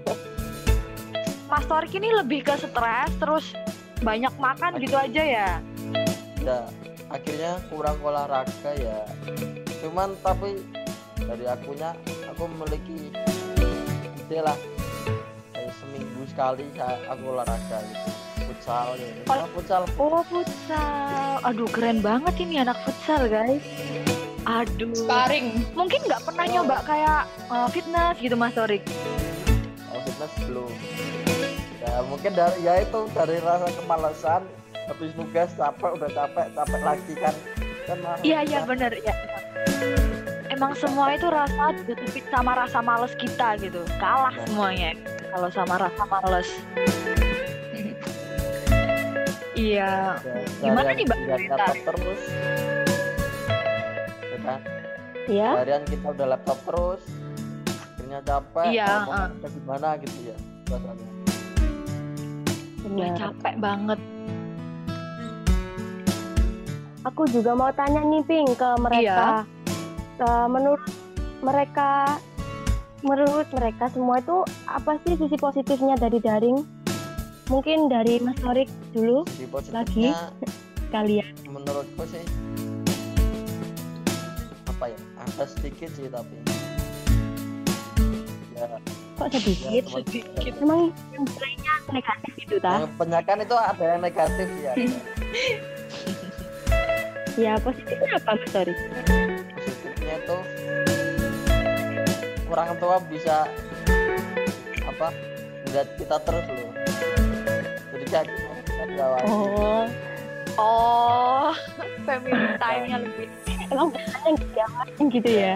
[1.47, 3.55] Mas Torik ini lebih ke stres terus
[4.03, 5.51] banyak makan gitu aja ya.
[6.43, 6.67] ya
[7.07, 9.07] akhirnya kurang olahraga ya
[9.83, 10.59] cuman tapi
[11.19, 11.95] dari akunya
[12.31, 13.11] aku memiliki
[14.27, 14.55] ide lah
[15.51, 18.11] kayak seminggu sekali saya aku olahraga gitu
[18.49, 19.11] futsal ya.
[19.29, 19.47] Oh.
[19.55, 21.37] futsal Oh futsal.
[21.45, 23.63] Aduh keren banget ini anak futsal guys.
[24.49, 24.97] Aduh.
[24.97, 25.61] Sparring.
[25.73, 26.53] Mungkin nggak pernah Oh.
[26.55, 28.81] nyoba kayak uh, fitness gitu Mas Torik.
[29.85, 30.73] kalau fitness belum
[31.79, 34.43] ya mungkin dari ya itu dari rasa kemalasan
[34.85, 37.35] habis nugas capek udah capek capek lagi kan
[37.85, 39.15] kan Iya iya bener ya.
[40.49, 43.85] Emang semua itu rasa ditepit sama rasa males kita gitu.
[43.97, 44.45] Kalah Nah.
[44.45, 44.91] semuanya
[45.31, 46.49] kalau sama rasa males.
[49.59, 50.23] Iya.
[50.23, 51.19] Ya, Gimana nih, Mbak
[51.83, 52.68] terus ya
[54.49, 54.61] kan
[55.29, 57.03] Ya, seharian kita udah laptop terus
[57.69, 59.29] akhirnya capek Iya, mau uh.
[59.45, 61.09] gimana gitu ya rasanya
[62.79, 63.17] Udah benar.
[63.19, 64.01] capek banget.
[67.05, 69.45] Aku juga mau tanya nih, Ping, ke mereka.
[70.19, 70.83] Eh, menurut
[71.39, 72.17] mereka,
[73.01, 76.65] menurut mereka semua itu apa sih sisi positifnya dari daring?
[77.47, 80.33] Mungkin dari Mas Torik dulu positifnya
[80.95, 81.29] kalian.
[81.47, 82.25] menurutku sih
[85.39, 86.35] ya ada sedikit sih tapi
[88.53, 88.67] ya
[89.15, 89.83] Kok ya, sedikit?
[89.85, 90.55] teman- sedikit.
[90.57, 92.71] Emang yang lainnya negatif itu ta?
[92.77, 94.73] yang kebanyakan itu ada yang negatif ya
[97.39, 98.75] Ya positifnya apa Mas Torik?
[99.55, 100.37] positifnya itu
[102.49, 103.47] orang tua bisa
[104.85, 105.15] apa
[105.63, 106.71] ngeliat kita terus loh
[107.89, 108.27] jadi kayak
[108.65, 109.87] kita diawasi Oh,
[110.59, 111.55] Oh,
[112.05, 113.31] family time-nya lebih.
[113.69, 114.31] Emang biasanya
[114.99, 115.55] yang gitu ya?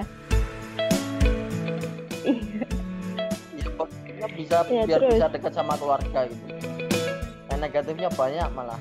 [3.53, 5.13] ya, positifnya bisa Ya, biar terus?
[5.15, 6.45] bisa dekat sama keluarga gitu
[7.49, 8.81] yang negatifnya banyak malah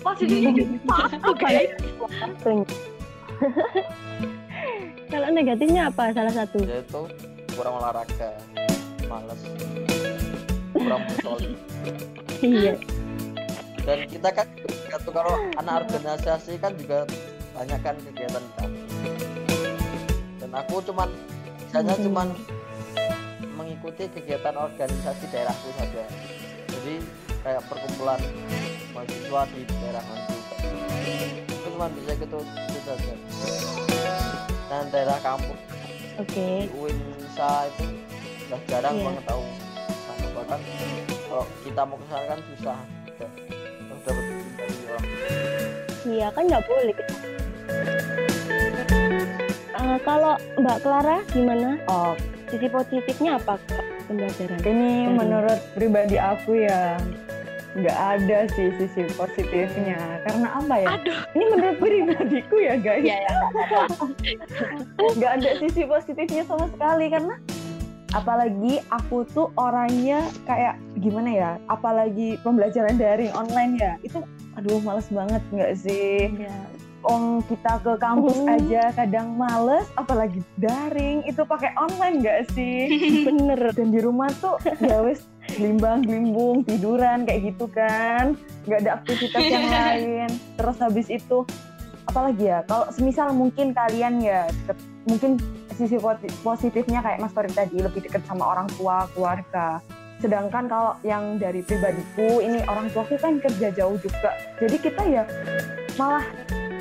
[0.00, 0.48] Masih di
[0.88, 1.70] satu guys.
[5.06, 6.56] Kalau negatifnya apa salah satu?
[6.64, 7.00] yaitu
[7.52, 8.32] kurang olahraga
[9.04, 9.40] males
[10.72, 11.52] kurang bersolid
[12.40, 12.80] Iya.
[13.90, 14.46] Dan kita kan
[15.02, 17.02] tuh kalau anak organisasi kan juga
[17.50, 18.70] banyak kan kegiatan kan
[20.38, 21.10] dan aku cuman
[21.58, 22.04] misalnya Mhm.
[22.06, 22.28] cuman
[23.58, 26.06] mengikuti kegiatan organisasi daerahku saja.
[26.70, 27.02] Jadi
[27.42, 28.22] kayak perkumpulan
[28.94, 33.14] mahasiswa di daerah nanti itu cuma bisa gitu itu saja.
[34.70, 35.58] Dan daerah kampus.
[36.14, 36.46] Oke.
[36.62, 37.84] di Uinsa itu
[38.46, 39.04] udah jarang Iya.
[39.10, 39.42] banget tahu.
[40.30, 40.60] Bahkan
[41.26, 42.78] kalau kita mau ke sana kan susah
[46.10, 46.96] Iya kan nggak boleh.
[49.70, 51.78] Eh, kalau Mbak Clara gimana?
[51.86, 52.12] Oh,
[52.50, 53.54] Sisi positifnya apa
[54.04, 54.58] pembelajaran?
[54.60, 56.98] ini Dari- menurut pribadi aku ya
[57.70, 59.94] nggak ada sih sisi positifnya
[60.26, 61.14] karena apa ya Aduh.
[61.30, 63.34] ini menurut pribadiku ya guys Iya, ya.
[65.14, 67.38] nggak ada sisi positifnya sama sekali karena
[68.10, 74.18] apalagi aku tuh orangnya kayak gimana ya apalagi pembelajaran daring online ya itu
[74.60, 76.28] aduh males banget nggak sih?
[76.30, 76.52] Iya.
[77.00, 78.52] Om kita ke kampus Hmm.
[78.52, 81.24] aja kadang males apalagi daring.
[81.24, 82.92] Itu pakai online nggak sih?
[83.26, 83.72] Bener.
[83.72, 88.36] dan di rumah tuh ya wes gelimbang gelimbung tiduran kayak gitu kan.
[88.68, 90.28] Nggak ada aktivitas yang lain.
[90.54, 91.38] Terus habis itu
[92.04, 92.60] apalagi ya?
[92.68, 94.44] Kalau semisal mungkin kalian ya
[95.08, 95.40] mungkin
[95.72, 95.96] sisi
[96.44, 99.80] positifnya kayak Mas Tori tadi lebih dekat sama orang tua keluarga
[100.20, 104.30] sedangkan kalau yang dari pribadiku ini orang tuaku kan kerja jauh juga.
[104.60, 105.22] Jadi kita ya
[105.96, 106.24] malah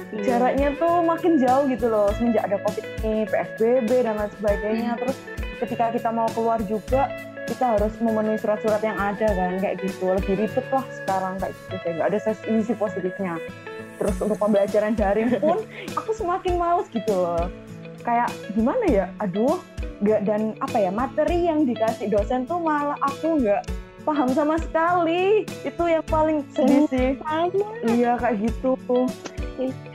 [0.10, 0.26] Iya.
[0.26, 2.10] jaraknya tuh makin jauh gitu loh.
[2.18, 4.92] Semenjak ada covid ini psbb dan lain sebagainya.
[4.98, 5.18] Terus
[5.62, 7.14] ketika kita mau keluar juga
[7.46, 10.10] kita harus memenuhi surat-surat yang ada kan kayak gitu.
[10.10, 11.74] Lebih ribet lah sekarang kayak gitu.
[11.78, 13.34] Saya nggak ada sisi positifnya.
[14.02, 15.62] Terus untuk pembelajaran daring pun
[16.00, 17.46] aku semakin males gitu loh.
[18.02, 19.06] Kayak gimana ya?
[19.22, 19.62] Aduh
[20.00, 23.64] nggak dan apa ya materi yang dikasih dosen tuh malah aku nggak
[24.08, 25.44] paham sama sekali.
[25.62, 27.10] Itu yang paling sedih sih.
[27.86, 28.76] Iya kayak gitu.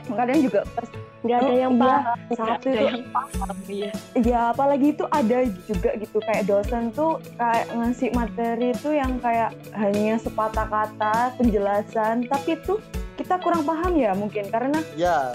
[0.05, 0.87] Kalian juga pas
[1.25, 2.17] Nggak ada yang paham.
[2.37, 3.91] satu Ada itu yang paham ya.
[4.21, 6.17] ya apalagi itu ada juga gitu.
[6.21, 12.29] Kayak dosen tuh kayak ngasih materi itu yang kayak hanya sepatah kata penjelasan.
[12.29, 12.77] Tapi tuh
[13.25, 15.33] kita kurang paham ya mungkin karena ya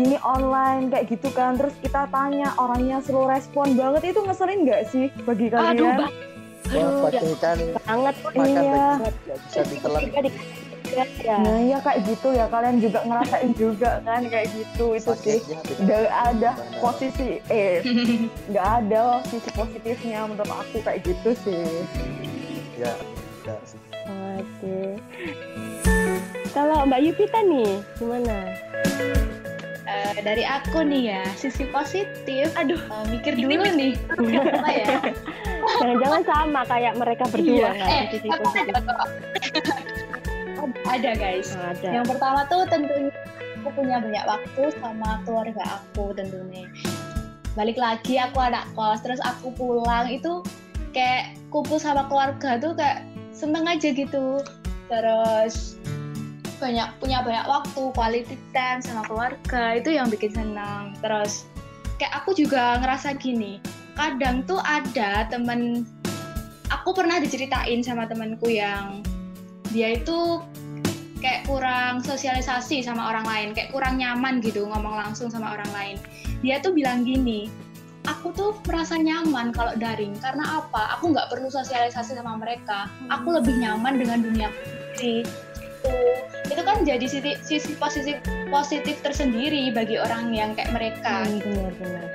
[0.00, 4.82] ini online kayak gitu kan terus kita tanya orangnya slow respon banget itu ngeselin nggak
[4.88, 6.14] sih bagi Aduh, kalian Bang.
[6.66, 8.14] Wah, Aduh, bagaikan Banget.
[8.24, 8.86] makan Iya.
[9.38, 10.02] bisa ditelan
[11.20, 11.36] ya.
[11.36, 15.84] nah ya kayak gitu ya kalian juga ngerasain juga kan kayak gitu itu sih sakitnya
[15.84, 17.84] nggak ada posisi eh
[18.50, 21.84] nggak ada sisi positifnya menurut aku kayak gitu sih
[22.80, 22.96] ya
[23.44, 23.80] enggak sih
[24.36, 25.00] Oke.
[26.56, 27.68] Kalau Mbak Yupita nih,
[28.00, 28.56] gimana?
[29.84, 32.48] Eh, dari aku nih ya, sisi positif.
[32.56, 33.92] Aduh, Eh, mikir dulu nih.
[34.56, 34.88] Apa ya?
[35.76, 37.68] Jangan-jangan sama kayak mereka berdua Iya.
[37.70, 38.74] nggak Eh, ada sisi positif.
[40.86, 41.48] ada guys.
[41.52, 41.88] Oh, ada.
[41.92, 43.12] Yang pertama tuh tentunya
[43.60, 46.64] aku punya banyak waktu sama keluarga aku tentunya.
[47.52, 50.40] Balik lagi aku anak kos, terus aku pulang itu
[50.90, 54.40] kayak kumpul sama keluarga tuh kayak seneng aja gitu.
[54.88, 55.75] Terus
[56.56, 60.96] banyak punya banyak waktu quality time sama keluarga itu yang bikin senang.
[61.00, 61.46] Terus
[62.00, 63.60] kayak aku juga ngerasa gini,
[63.96, 65.84] kadang tuh ada temen
[66.68, 69.00] aku pernah diceritain sama temanku yang
[69.70, 70.42] dia itu
[71.20, 75.96] kayak kurang sosialisasi sama orang lain, kayak kurang nyaman gitu ngomong langsung sama orang lain.
[76.44, 77.48] Dia tuh bilang gini,
[78.06, 80.98] aku tuh merasa nyaman kalau daring karena apa?
[80.98, 82.86] Aku nggak perlu sosialisasi sama mereka.
[83.10, 84.48] Aku lebih nyaman dengan dunia
[84.94, 85.45] sendiri.
[85.86, 88.18] Itu, itu kan jadi sisi, sisi positif
[88.50, 91.22] positif tersendiri bagi orang yang kayak mereka.
[91.22, 92.10] Hmm, benar-benar.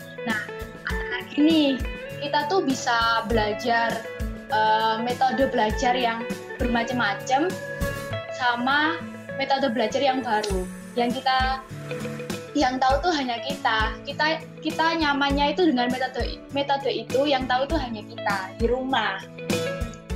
[0.91, 1.71] lagi nih
[2.19, 4.03] kita tuh bisa belajar
[4.51, 6.27] eh, metode belajar yang
[6.59, 7.47] bermacam-macam
[8.35, 8.99] sama
[9.39, 10.67] metode belajar yang baru
[10.99, 11.63] yang kita
[12.51, 17.63] yang tahu tuh hanya kita kita kita nyamannya itu dengan metode metode itu yang tahu
[17.63, 19.23] tuh hanya kita di rumah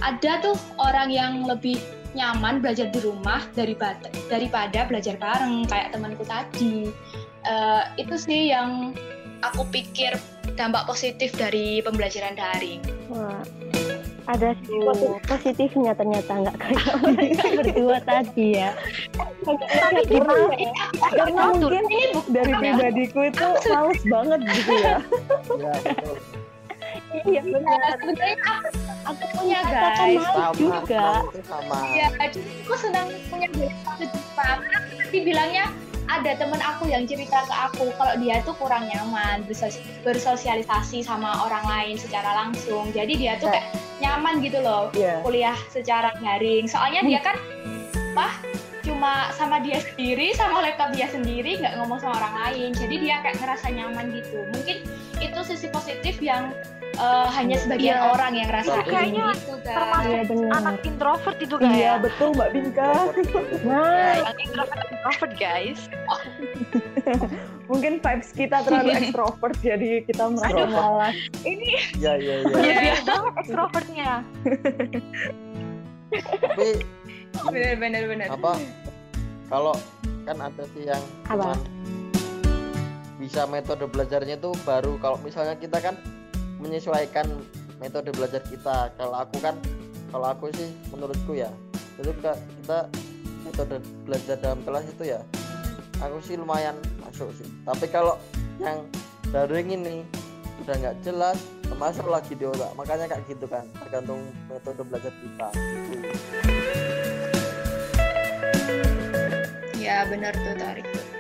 [0.04, 1.80] ada tuh orang yang lebih
[2.16, 6.90] nyaman belajar di rumah daripada daripada belajar bareng kayak temanku tadi
[7.46, 8.90] Eh, itu sih yang
[9.46, 10.18] aku pikir
[10.58, 12.82] dampak positif dari pembelajaran daring.
[13.14, 13.46] Wah,
[14.26, 18.74] ada sisi posi- positifnya ternyata nggak kayak mereka berdua tadi ya.
[19.46, 20.74] Tapi gimana ya?
[21.14, 21.86] Karena mungkin
[22.34, 24.96] dari pribadiku itu males banget gitu ya.
[25.54, 26.18] ya betul
[27.30, 27.96] Iya benar.
[28.02, 28.70] Sebenarnya aku,
[29.06, 30.18] aku punya Katakan guys.
[30.18, 31.06] malu sama juga.
[31.42, 33.48] sama Ya, jadi aku senang punya.
[34.36, 35.66] Karena tadi bilangnya
[36.06, 41.42] ada temen aku yang cerita ke aku kalau dia tuh kurang nyaman bersos- bersosialisasi sama
[41.42, 42.90] orang lain secara langsung.
[42.90, 45.22] Jadi dia tuh kayak nyaman gitu loh Iya.
[45.22, 46.66] kuliah secara daring.
[46.66, 47.38] Soalnya dia kan
[48.12, 48.32] apa
[48.80, 53.16] cuma sama dia sendiri sama laptop dia sendiri nggak ngomong sama orang lain jadi dia
[53.20, 54.78] kayak ngerasa nyaman gitu mungkin
[55.18, 56.54] itu sisi positif yang
[56.96, 58.10] eh, hanya sebagian Iya.
[58.10, 60.50] orang yang ngerasain Kayaknya gitu termasuk Iya benar.
[60.56, 61.94] anak introvert itu kan Iya ya.
[62.00, 62.92] betul Mbak Binka.
[63.64, 65.80] Nah, Yang introvert introvert guys.
[67.66, 71.16] Mungkin vibes kita terlalu ekstrovert jadi kita merasa malas.
[71.44, 71.82] iya
[72.14, 74.12] iya iya Berlebihan banget extrovertnya.
[76.46, 76.70] tapi
[77.46, 78.56] bener bener bener apa
[79.46, 79.76] kalau
[80.24, 81.54] kan ada sih yang Apa?
[83.18, 85.96] bisa metode belajarnya itu baru kalau misalnya kita kan
[86.66, 87.30] menyesuaikan
[87.78, 88.90] metode belajar kita.
[88.98, 89.56] Kalau aku kan
[90.10, 91.54] kalau aku sih menurutku ya
[92.02, 92.90] itu ke- kita
[93.46, 95.22] metode belajar dalam kelas itu ya
[96.02, 96.76] aku sih lumayan
[97.06, 97.48] masuk sih.
[97.64, 98.18] Tapi kalau
[98.58, 98.82] yang
[99.30, 100.02] daring ini
[100.66, 102.72] udah nggak jelas termasuk lagi di otak.
[102.74, 105.48] Makanya kayak gitu kan tergantung metode belajar kita.
[109.78, 110.88] Ya bener tuh tarik.
[110.90, 111.15] Hmm.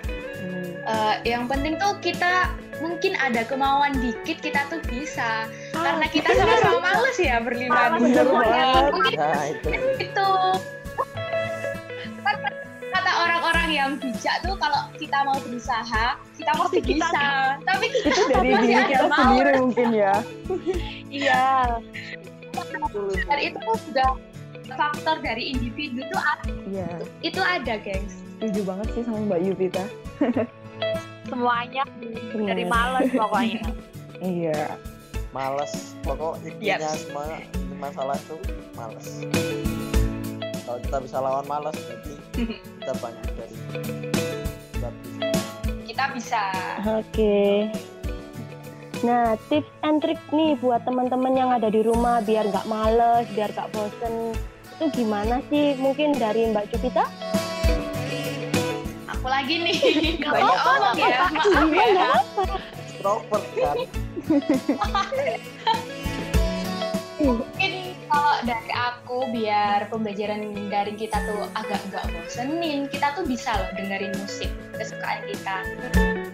[0.85, 5.49] Eh, yang penting tuh kita mungkin ada kemauan dikit kita tuh bisa.
[5.71, 8.91] Karena kita sama-sama males ya berlima Bener banget.
[8.91, 9.69] mungkin nah itu.
[9.99, 10.29] itu.
[12.87, 17.27] Kata orang-orang yang bijak tuh kalau kita mau berusaha kita pasti kita bisa.
[17.61, 20.15] Tapi kita Itu dari masih diri kita sendiri mungkin ya.
[21.07, 21.45] Iya.
[23.25, 24.05] dan itu tuh juga
[24.73, 26.87] faktor dari individu tuh ada- Iya,
[27.19, 28.23] itu ada gengs.
[28.35, 29.83] Setuju banget sih sama Mbak Yuvita.
[31.29, 31.83] Semuanya
[32.29, 32.47] benar.
[32.47, 33.61] dari malas pokoknya.
[34.17, 34.61] Iya.
[35.29, 37.03] males pokok intinya Yes.
[37.03, 38.35] semua ini masalah itu
[38.71, 39.07] males
[40.63, 42.13] kalau kita bisa lawan males berarti
[42.79, 43.55] kita bangkit dari
[44.71, 45.27] kita bisa.
[45.83, 46.43] kita bisa
[46.87, 47.67] Oke.
[49.03, 53.51] Nah, tips and trick nih buat teman-teman yang ada di rumah biar nggak males, biar
[53.51, 54.33] nggak bosen.
[54.71, 55.75] Itu gimana sih?
[55.75, 57.05] Mungkin dari Mbak Cupita?
[59.25, 59.77] Aku lagi nih.
[60.21, 61.17] Gak banyak apa-apa, gak ya.
[61.33, 62.13] maaf Iya, ya
[62.77, 63.77] extrovert kan?
[67.15, 67.73] Mungkin
[68.05, 73.71] kalau dari aku biar pembelajaran daring kita tuh agak nggak bosenin kita tuh bisa loh
[73.73, 75.57] dengerin musik kesukaan kita.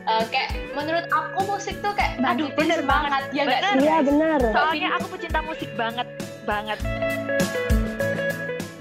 [0.04, 3.88] Eh, kayak menurut aku musik tuh kayak Aduh, bener semangat ya nggak sih?
[3.88, 4.40] Iya, benar.
[4.52, 6.08] Soalnya aku pecinta musik banget,
[6.44, 6.80] banget.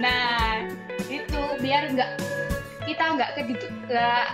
[0.01, 0.65] nah
[1.13, 2.17] itu biar nggak
[2.91, 3.71] kita nggak ketidur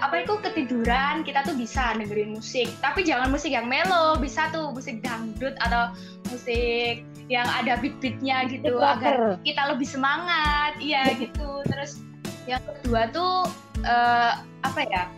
[0.00, 2.72] apa itu ketiduran kita tuh bisa dengerin musik.
[2.80, 5.92] Tapi jangan musik yang melo bisa tuh musik dangdut atau
[6.32, 10.74] musik yang ada beat-beatnya gitu agar kita lebih semangat.
[10.80, 11.60] Iya gitu.
[11.68, 12.00] Terus
[12.48, 13.44] yang kedua tuh
[13.84, 14.32] eh,
[14.64, 15.12] apa ya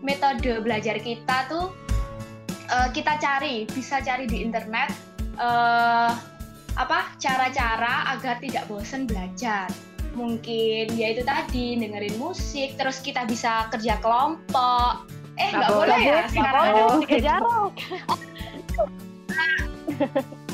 [0.00, 1.68] metode belajar kita tuh
[2.70, 4.94] uh, kita cari, bisa cari di internet
[5.36, 6.12] uh,
[6.78, 9.68] apa cara-cara agar tidak bosan belajar.
[10.20, 15.08] Mungkin ya itu tadi dengerin musik, terus kita bisa kerja kelompok.
[15.40, 17.72] Eh nggak boleh, boleh ya sekarang ada musik jarak.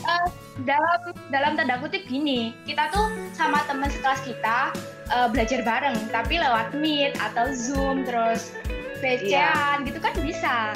[0.07, 0.27] uh,
[0.63, 1.01] dalam
[1.35, 4.71] dalam tanda kutip gini, kita tuh sama teman sekelas kita
[5.11, 8.55] uh, belajar bareng, tapi lewat Meet atau Zoom, terus
[9.03, 9.83] iya.
[9.83, 10.71] gitu kan bisa.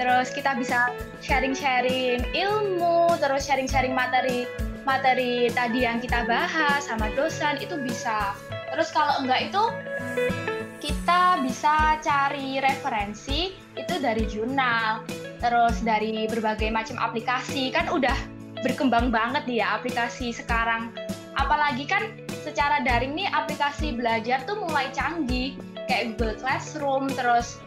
[0.00, 4.48] Terus kita bisa sharing-sharing ilmu, terus sharing-sharing materi
[4.84, 8.32] materi tadi yang kita bahas sama dosen itu bisa.
[8.70, 9.62] Terus kalau enggak itu
[10.80, 15.04] kita bisa cari referensi itu dari jurnal,
[15.42, 18.16] terus dari berbagai macam aplikasi kan udah
[18.64, 20.94] berkembang banget nih ya aplikasi sekarang.
[21.36, 25.56] Apalagi kan secara daring nih aplikasi belajar tuh mulai canggih
[25.88, 27.60] kayak Google Classroom, terus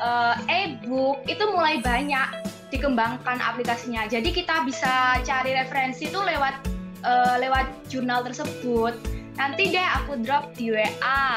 [0.00, 4.10] uh, e-book itu mulai banyak dikembangkan aplikasinya.
[4.10, 6.54] Jadi kita bisa cari referensi itu lewat
[7.06, 8.94] uh, lewat jurnal tersebut.
[9.36, 10.88] Nanti deh aku drop di WA.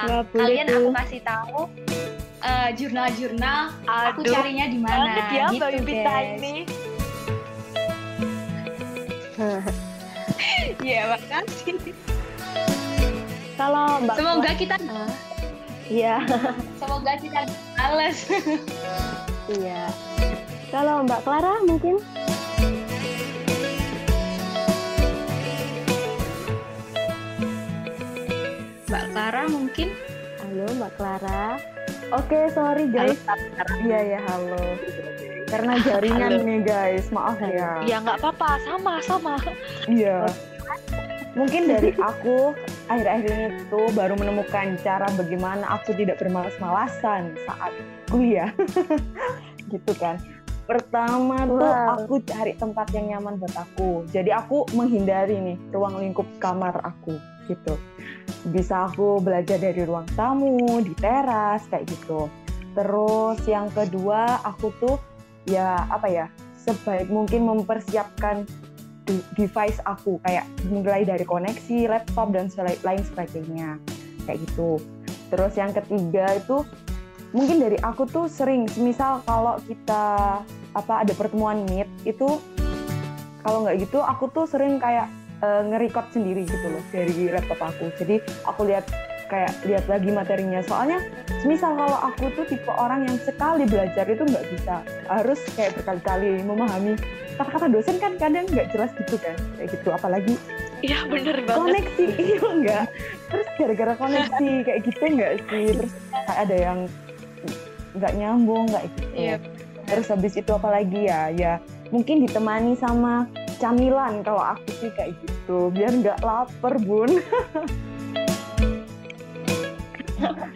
[0.08, 1.62] Ya, Kalian aku kasih tahu
[2.42, 5.30] uh, jurnal-jurnal aku carinya di mana.
[5.30, 6.56] Ya, gitu, ini.
[10.80, 11.76] Iya, makasih.
[13.60, 15.12] Kalau Mbak Semoga kita uh,
[15.92, 16.24] Iya.
[16.80, 17.44] Semoga kita
[17.76, 18.30] males.
[19.52, 19.92] iya.
[20.69, 21.97] Kalau Mbak Clara mungkin?
[28.86, 29.89] Mbak Clara mungkin?
[30.38, 31.58] Halo Mbak Clara.
[32.13, 33.17] Oke sorry guys.
[33.82, 34.62] Iya ya halo.
[35.49, 36.45] Karena jaringan halo.
[36.45, 37.10] nih guys.
[37.10, 37.82] Maaf ya.
[37.82, 38.62] Iya nggak apa-apa.
[38.62, 39.41] Sama sama.
[39.89, 40.29] Iya.
[41.34, 42.53] Mungkin dari aku
[42.93, 47.73] akhir-akhir ini tuh baru menemukan cara bagaimana aku tidak bermalas-malasan saat
[48.13, 48.53] kuliah.
[49.73, 50.17] gitu kan.
[50.69, 54.05] Pertama tuh aku cari tempat yang nyaman buat aku.
[54.13, 57.17] Jadi aku menghindari nih ruang lingkup kamar aku
[57.49, 57.73] gitu.
[58.53, 62.29] Bisa aku belajar dari ruang tamu, di teras kayak gitu.
[62.77, 65.01] Terus yang kedua aku tuh
[65.49, 66.25] ya apa ya
[66.62, 68.45] sebaik mungkin mempersiapkan
[69.34, 73.82] device aku kayak mulai dari koneksi laptop dan lain sebagainya
[74.29, 74.77] kayak gitu
[75.34, 76.62] terus yang ketiga itu
[77.34, 80.41] mungkin dari aku tuh sering misal kalau kita
[80.77, 82.38] apa ada pertemuan meet itu
[83.41, 85.10] kalau nggak gitu aku tuh sering kayak
[85.43, 87.91] uh, nge-record sendiri gitu loh dari laptop aku.
[87.99, 88.86] Jadi aku lihat
[89.29, 90.60] kayak lihat lagi materinya.
[90.65, 90.99] Soalnya
[91.45, 94.75] misal kalau aku tuh tipe orang yang sekali belajar itu nggak bisa.
[95.08, 96.93] Harus kayak berkali-kali memahami
[97.39, 99.89] kata-kata dosen kan kadang nggak jelas gitu kan kayak gitu.
[99.93, 100.34] Apalagi
[100.84, 101.60] iya bener banget.
[101.60, 102.86] koneksi iya enggak
[103.29, 105.65] terus gara-gara koneksi kayak gitu enggak sih?
[105.79, 105.93] Terus
[106.27, 106.79] kayak ada yang
[107.95, 109.03] nggak nyambung nggak gitu.
[109.15, 109.38] Iya.
[109.89, 111.34] Terus habis itu apalagi ya?
[111.34, 111.54] Ya
[111.89, 113.25] mungkin ditemani sama
[113.58, 115.73] camilan kalau aku sih kayak gitu.
[115.73, 117.10] Biar nggak lapar bun.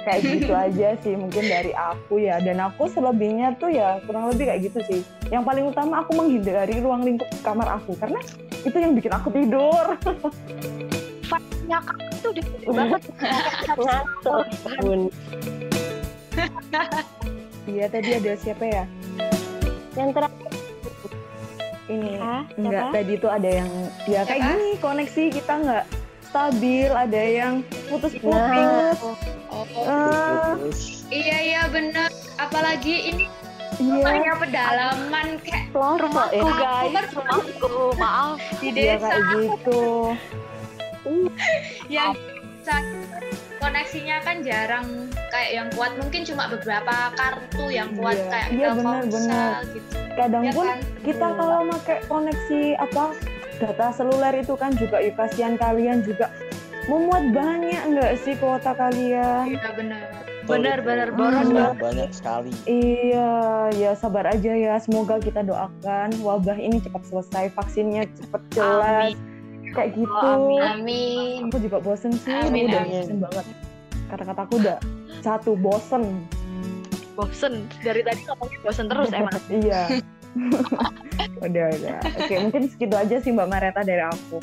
[0.03, 2.35] Kayak gitu aja sih mungkin dari aku ya.
[2.43, 5.01] Dan aku selebihnya tuh ya kurang lebih kayak gitu sih.
[5.31, 7.95] Yang paling utama aku menghindari ruang lingkup kamar aku.
[7.95, 8.19] Karena
[8.67, 9.95] itu yang bikin aku tidur.
[11.31, 12.31] Fatnya kamu tuh
[12.75, 13.01] banget.
[13.79, 14.43] Ngantuk
[17.69, 18.83] iya tadi ada siapa ya
[19.93, 20.51] yang terakhir
[21.91, 22.43] ini Hah?
[22.55, 23.71] enggak tadi tuh ada yang
[24.07, 25.85] ya kayak gini koneksi kita nggak
[26.23, 27.53] stabil ada yang
[27.91, 28.95] putus-putus nah.
[29.53, 30.55] oh, uh,
[31.13, 33.25] iya iya benar apalagi ini
[33.81, 34.37] Iya.
[34.37, 36.61] pedalaman kayak rumahku ya.
[36.61, 38.37] guys, rumahku, maaf.
[38.61, 38.85] Di desa.
[38.85, 39.81] Ya, kayak gitu.
[41.89, 42.13] yang
[43.63, 48.27] koneksinya kan jarang kayak yang kuat mungkin cuma beberapa kartu yang kuat iya.
[48.29, 49.59] kayak iya, benar, benar.
[49.71, 49.97] gitu.
[50.13, 50.79] Kadang ya pun kan?
[51.01, 53.03] kita kalau pakai koneksi apa
[53.57, 56.27] data seluler itu kan juga ya kasihan kalian juga
[56.91, 59.55] memuat banyak nggak sih kuota kalian?
[59.55, 60.05] Iya benar.
[60.43, 61.79] Benar benar boros banget.
[61.79, 62.51] Banyak sekali.
[62.67, 63.31] Iya,
[63.79, 64.75] ya sabar aja ya.
[64.75, 69.15] Semoga kita doakan wabah ini cepat selesai, vaksinnya cepat jelas.
[69.15, 69.32] Amin.
[69.73, 70.13] Kayak gitu.
[70.13, 70.61] Oh, amin.
[70.61, 71.39] amin.
[71.49, 72.93] Aku juga bosen sih, amin, udah amin.
[73.01, 73.45] bosen banget.
[74.13, 74.77] Kata-kataku udah
[75.25, 76.23] satu bosen.
[77.17, 79.37] Bosen dari tadi ngomongin bosen terus emang.
[79.49, 80.01] iya.
[81.45, 81.97] udah udah.
[82.21, 84.37] Oke, mungkin segitu aja sih Mbak Mareta dari aku.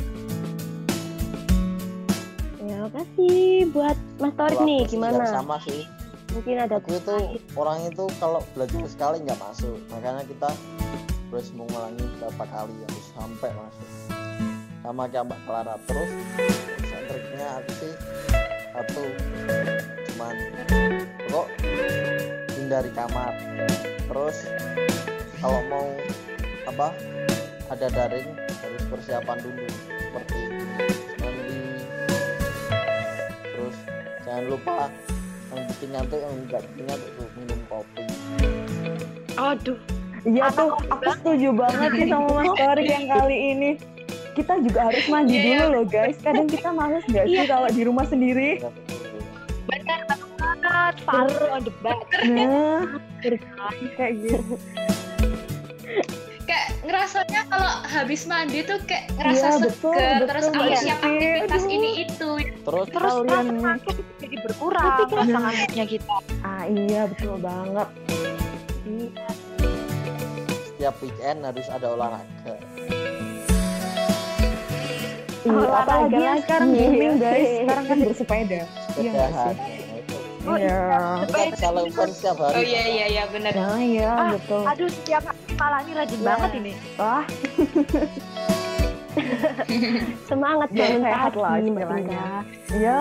[2.58, 5.26] Terima kasih buat Mas Torik nih, gimana?
[5.30, 5.86] Sama sih.
[6.30, 10.50] Mungkin ada aku itu orang itu kalau belajar sekali nggak masuk, makanya kita
[11.30, 13.86] harus mengulangi berapa kali harus sampai masuk.
[14.80, 15.74] Sama kayak Mbak Clara.
[15.84, 16.10] Terus,
[17.10, 17.94] triknya aku sih
[18.70, 19.04] satu
[20.08, 20.34] cuman
[21.28, 21.46] kok
[22.56, 23.34] hindari kamar.
[24.06, 24.36] Terus
[25.42, 25.88] kalau mau
[26.70, 26.88] apa
[27.68, 29.66] ada daring harus persiapan dulu.
[29.90, 30.40] Seperti
[31.18, 31.60] mandi.
[33.52, 33.76] Terus
[34.24, 34.78] jangan lupa
[35.50, 38.04] yang bikin nyantuk yang enggak bikin nyantuk tuh minum kopi.
[39.34, 39.78] Aduh,
[40.20, 43.70] Iya tuh, aku setuju banget sih sama Mas Torik yang kali ini.
[44.30, 46.16] Kita juga harus mandi Iya, dulu loh guys.
[46.18, 48.60] Kadang kita males nggak sih kalau di rumah sendiri?
[48.60, 48.72] Betul.
[49.62, 50.02] benar
[50.34, 50.94] banget.
[51.04, 52.00] Follow on the back.
[52.24, 54.54] Nah, kayak gitu.
[56.42, 60.80] kayak ngerasanya kalau habis mandi tuh kayak ngerasa Iya, betul, seger betul, terus Mbak harus
[60.80, 61.70] siap aktivitas Aduh.
[61.70, 63.62] ini itu terus Terus Kalian rasa nih.
[63.62, 66.14] sakit jadi berkurang rasa ngantuknya kita.
[66.40, 67.88] Ah iya betul banget.
[70.66, 72.59] setiap weekend harus ada olahraga Iya,
[75.42, 77.48] Olahraga apalagi yang sekarang booming guys.
[77.58, 78.60] Sekarang kan bersepeda.
[78.94, 79.56] Iya nggak sih?
[80.40, 80.78] Oh, Iya.
[81.20, 84.62] kita bisa lakukan setiap hari oh iya iya iya bener Nah iya Ah, betul.
[84.64, 86.24] Aduh, setiap hari malah ini rajin Iya.
[86.26, 86.72] banget ini.
[86.96, 87.24] Wah,
[90.24, 92.00] Semangat bangun sehat lah istilahnya.
[92.00, 92.40] Indah.
[92.72, 92.98] iya.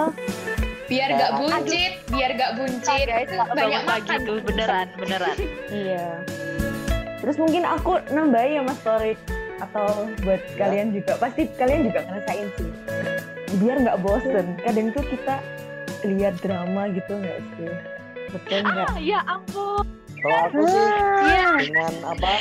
[0.90, 5.38] biar gak buncit biar gak buncit guys, kalau banyak pagi makan tuh beneran, beneran.
[5.86, 6.06] Iya.
[7.22, 9.20] Terus mungkin aku nambahin ya Mas Torik
[9.60, 9.88] atau
[10.22, 10.55] buat Ya.
[10.57, 12.70] kalian juga pasti kalian juga ngerasain sih.
[13.57, 14.45] Biar nggak bosen.
[14.60, 15.36] Kadang tuh kita
[16.03, 17.72] lihat drama gitu nggak sih?
[18.30, 18.88] Betul nggak?
[18.88, 19.86] Ah, ya ampun.
[20.20, 20.84] kalau aku sih
[21.24, 22.32] Iya, dengan apa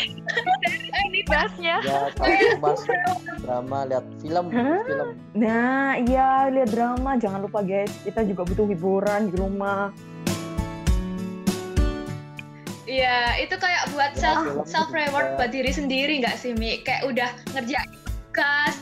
[1.00, 1.78] ini bahasnya.
[1.80, 2.82] ya kalau bahas
[3.38, 4.82] drama lihat film Hah?
[4.82, 7.14] film Nah, iya lihat drama.
[7.14, 9.94] Jangan lupa guys, kita juga butuh hiburan di rumah.
[12.88, 16.80] Iya, itu kayak buat Ya, self self reward buat diri sendiri nggak sih Mi?
[16.80, 17.90] Kayak udah ngerjain
[18.24, 18.74] tugas.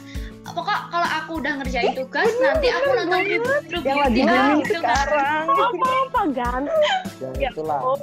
[0.46, 3.42] Pokok kalau aku udah ngerjain tugas, nanti aku nonton lagi dia
[3.82, 4.94] booming gitu kan.
[5.10, 5.44] sekarang.
[5.50, 6.82] Apa ganteng?
[7.18, 7.98] yang Ya, itulah oh.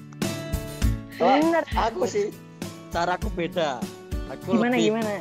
[1.13, 1.63] Bener.
[1.71, 2.35] aku sih
[2.89, 3.79] caraku beda
[4.27, 5.11] aku Gimana lebih gimana?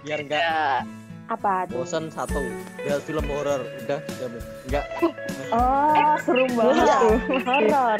[0.00, 0.84] biar enggak Ya,
[1.26, 1.80] Apa tuh?
[1.80, 2.38] bosan satu
[2.78, 4.42] lihat film horor udah jamin.
[4.64, 4.84] enggak
[5.48, 6.98] Oh, seru banget Iya.
[7.40, 7.98] Horor.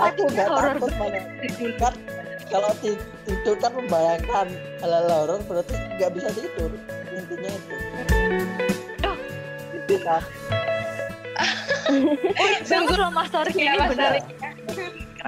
[0.00, 0.74] aku horor.
[0.74, 1.22] takut malah
[1.76, 1.94] kan
[2.46, 4.46] kalau ti- tidur kan membayangkan
[4.78, 6.70] hal-hal horor berarti nggak bisa tidur
[7.10, 7.74] intinya itu
[9.00, 9.16] Oh.
[10.00, 10.22] Kan
[12.68, 14.10] Tunggu loh Mas Torik Iya, ini Mas bener.
[14.14, 14.24] Torik.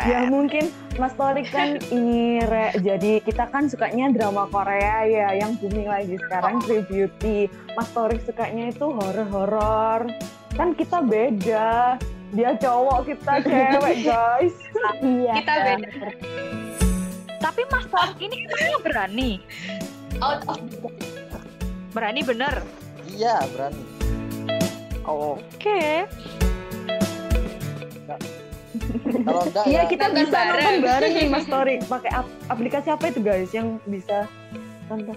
[0.03, 0.65] Ya mungkin
[0.97, 6.17] Mas Torik kan ini re, jadi kita kan sukanya drama Korea ya yang booming lagi
[6.19, 7.45] sekarang True Beauty.
[7.75, 10.09] Mas Torik sukanya itu horor-horor.
[10.53, 11.97] Kan kita beda.
[12.33, 14.55] Dia cowok, kita cewek, guys.
[14.99, 15.33] Iya.
[15.37, 15.89] Kita beda.
[17.39, 19.31] Tapi Mas Torik ini emangnya berani.
[20.19, 20.59] Out of
[21.91, 22.65] Berani bener.
[23.05, 23.85] iya berani
[25.05, 26.09] Oke.
[29.21, 30.77] kalau enggak Iya, ya kita Nonton bisa nonton bareng.
[30.81, 31.81] bareng nih Mas Torik.
[31.85, 34.25] Pakai ap- aplikasi apa itu, guys, yang bisa
[34.89, 35.13] nonton?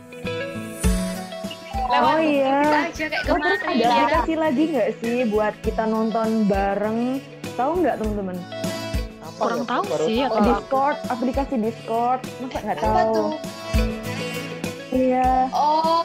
[1.86, 2.58] Lewat Oh, iya.
[2.58, 3.90] kita aja kayak Oh, terus kemarin ada ya.
[3.96, 7.00] aplikasi lagi nggak sih buat kita nonton bareng?
[7.54, 8.38] Tahu nggak teman-teman?
[9.26, 12.20] apa Kurang ya, tahu baru sih ya kalau Discord, aplikasi Discord.
[12.40, 13.14] Masa nggak Apa tahu?
[13.14, 13.30] tuh?
[14.90, 15.30] Iya.
[15.52, 16.02] Oh,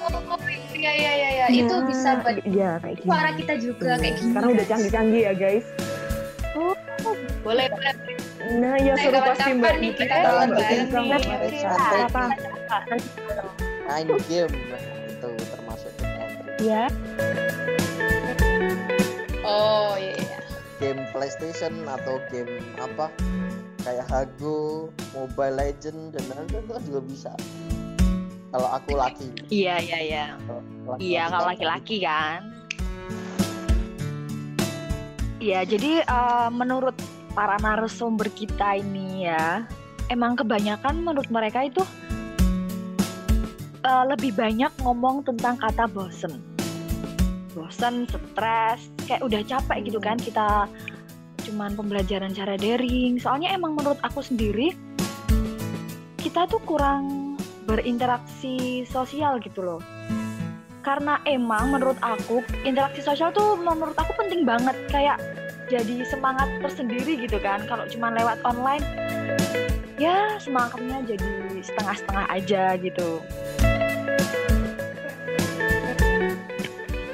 [0.75, 1.47] iya iya iya iya.
[1.49, 3.07] Itu Nah, bisa buat Iya, kayak gini.
[3.07, 4.29] suara kita juga kayak gini.
[4.29, 5.67] Sekarang udah canggih-canggih ya, guys.
[7.41, 7.95] Boleh boleh.
[8.53, 11.63] Nah, ya seru pasti Mbak nih kita nonton bareng nih.
[12.03, 12.25] Apa?
[13.91, 14.55] main game
[16.61, 16.93] Ya.
[19.41, 20.39] Oh iya iya.
[20.77, 23.09] game PlayStation atau game apa
[23.81, 27.33] kayak Hago, Mobile Legend dan lain-lain itu kan juga bisa.
[28.51, 30.25] Kalau aku laki, Iya, iya, iya.
[30.43, 32.41] kalau laki-laki Iya, kalau kan laki-laki kan.
[35.41, 36.97] Iya, jadi eh, menurut
[37.33, 39.65] para narasumber kita ini ya,
[40.11, 41.81] emang kebanyakan menurut mereka itu
[43.81, 46.50] eh, lebih banyak ngomong tentang kata bosen.
[47.53, 50.71] Bosen, stres, kayak udah capek gitu kan kita
[51.49, 53.19] cuman pembelajaran cara daring.
[53.19, 54.77] Soalnya emang menurut aku sendiri
[56.21, 57.35] kita tuh kurang
[57.65, 59.81] berinteraksi sosial gitu loh.
[60.81, 64.77] Karena emang menurut aku interaksi sosial tuh menurut aku penting banget.
[64.89, 65.21] Kayak
[65.69, 67.65] jadi semangat tersendiri gitu kan.
[67.69, 68.85] Kalau cuma lewat online
[70.01, 73.21] ya semangatnya jadi setengah-setengah aja gitu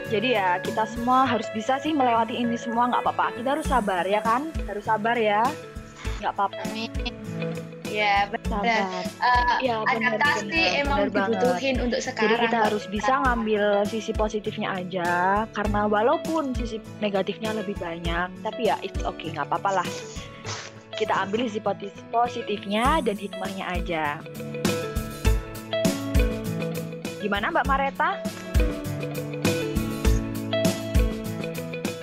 [0.06, 4.06] jadi ya kita semua harus bisa sih melewati ini semua nggak apa-apa kita harus sabar
[4.06, 5.42] ya kan harus sabar ya
[6.22, 6.90] nggak apa-apa Amin.
[7.86, 8.60] Ya, benar.
[8.60, 11.40] Eh, ya adaptasi emang banget.
[11.40, 12.40] dibutuhin untuk Jadi sekarang.
[12.44, 15.10] kita harus bisa ngambil sisi positifnya aja,
[15.56, 19.88] karena walaupun sisi negatifnya lebih banyak, tapi ya it's okay, nggak apa-apa lah.
[20.96, 21.60] kita ambil sisi
[22.12, 24.04] positifnya dan hikmahnya aja.
[27.20, 28.20] Gimana Mbak Mareta?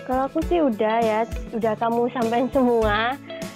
[0.04, 1.20] Kalau aku sih udah ya,
[1.52, 3.16] udah kamu sampein semua.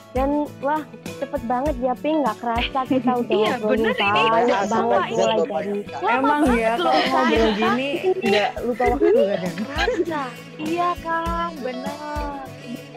[0.09, 0.29] Dan
[0.59, 0.81] wah
[1.13, 4.21] cepet banget ya Ping, nggak kerasa kita udah Iya, bener ini.
[4.25, 5.13] banyak banget ini.
[5.13, 7.53] mulai dari Lama Emang banget ya kalau ngobrol saya.
[7.53, 9.55] gini nggak lupa waktu kadang.
[9.67, 10.23] Kerasa.
[10.57, 12.43] Iya kan, benar.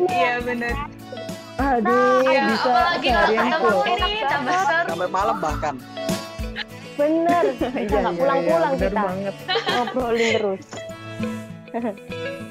[0.00, 0.74] Iya bener.
[1.60, 3.84] Aduh, Ya, bisa seharian ketemu full.
[3.84, 4.86] ini tambah seru.
[4.88, 5.74] sampai malam bahkan
[6.96, 9.02] bener, kita Iya, nggak iya, pulang-pulang iya, bener kita
[9.68, 10.62] ngobrolin terus.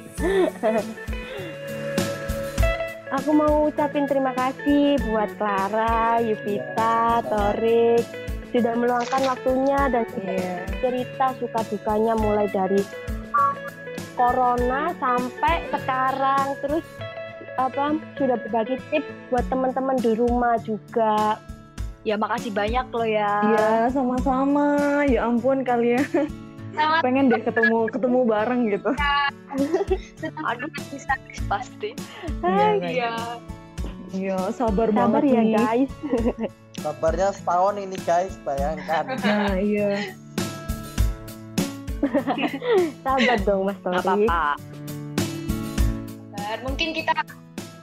[3.09, 8.03] Aku mau ucapin terima kasih buat Clara, Yuvita, Torik
[8.49, 10.65] sudah meluangkan waktunya dan Iya.
[10.81, 12.81] cerita suka dukanya mulai dari
[14.17, 16.85] corona sampai sekarang terus
[17.55, 21.37] apa sudah berbagi tips buat teman-teman di rumah juga.
[22.07, 23.33] Ya makasih banyak loh ya.
[23.43, 25.03] Iya, sama-sama.
[25.07, 26.03] Ya ampun kalian.
[26.79, 26.97] Sama.
[27.01, 28.91] Pengen deh ketemu ketemu bareng gitu.
[30.49, 31.13] Aduh, bisa
[31.45, 31.91] pasti.
[32.39, 33.13] Iya, Iya.
[34.09, 35.53] Iya, sabar, Sabar banget ya nih.
[35.55, 35.91] guys.
[36.79, 39.99] kabarnya setahun ini guys bayangkan Nah, iya.
[43.01, 44.07] Sabar dong Mas Gak Torik.
[44.25, 44.43] apa-apa.
[46.59, 47.13] Mungkin kita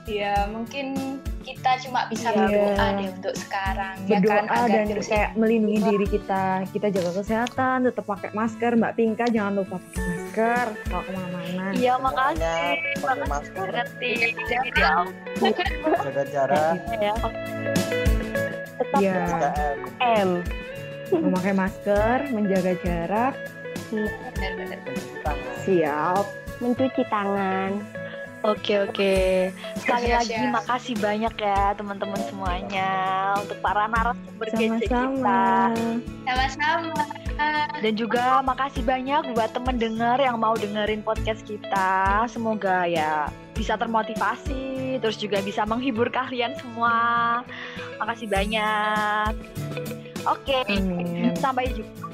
[0.05, 2.43] ya mungkin kita cuma bisa Iya.
[2.43, 6.43] berdoa deh untuk sekarang ya Berdoa kan agar dan virus kayak melindungi diri kita.
[6.67, 8.71] Kita jaga kesehatan, tetap pakai masker.
[8.75, 11.65] Mbak Pinka jangan lupa pakai masker kalau ke mana-mana.
[11.71, 12.75] Iya, makasih.
[12.99, 14.11] pakai masker Ngerti.
[14.43, 15.51] Jadi ya ampun.
[16.03, 17.13] jaga jarak ya.
[18.77, 20.29] Tetap Iya, 3M M.
[21.09, 23.33] memakai masker, menjaga jarak.
[23.87, 24.83] mencuci
[25.23, 26.25] tangan Siap.
[26.59, 27.71] mencuci tangan.
[28.47, 29.13] Oke oke.
[29.75, 30.53] Sekali Siap, lagi siap.
[30.55, 32.89] makasih banyak ya teman-teman semuanya
[33.43, 35.03] untuk para narasumber kita.
[35.03, 35.43] Sama-sama.
[36.23, 37.03] sama-sama
[37.83, 42.23] Dan juga makasih banyak buat temen denger yang mau dengerin podcast kita.
[42.31, 47.43] Semoga ya bisa termotivasi, terus juga bisa menghibur kalian semua.
[47.99, 49.31] Makasih banyak.
[50.23, 51.35] Oke, Amin.
[51.35, 52.07] sampai jumpa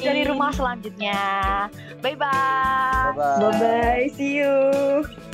[0.00, 1.20] dari rumah selanjutnya.
[2.00, 3.12] Bye bye.
[3.12, 4.04] bye bye Bye-bye.
[4.16, 5.33] See you.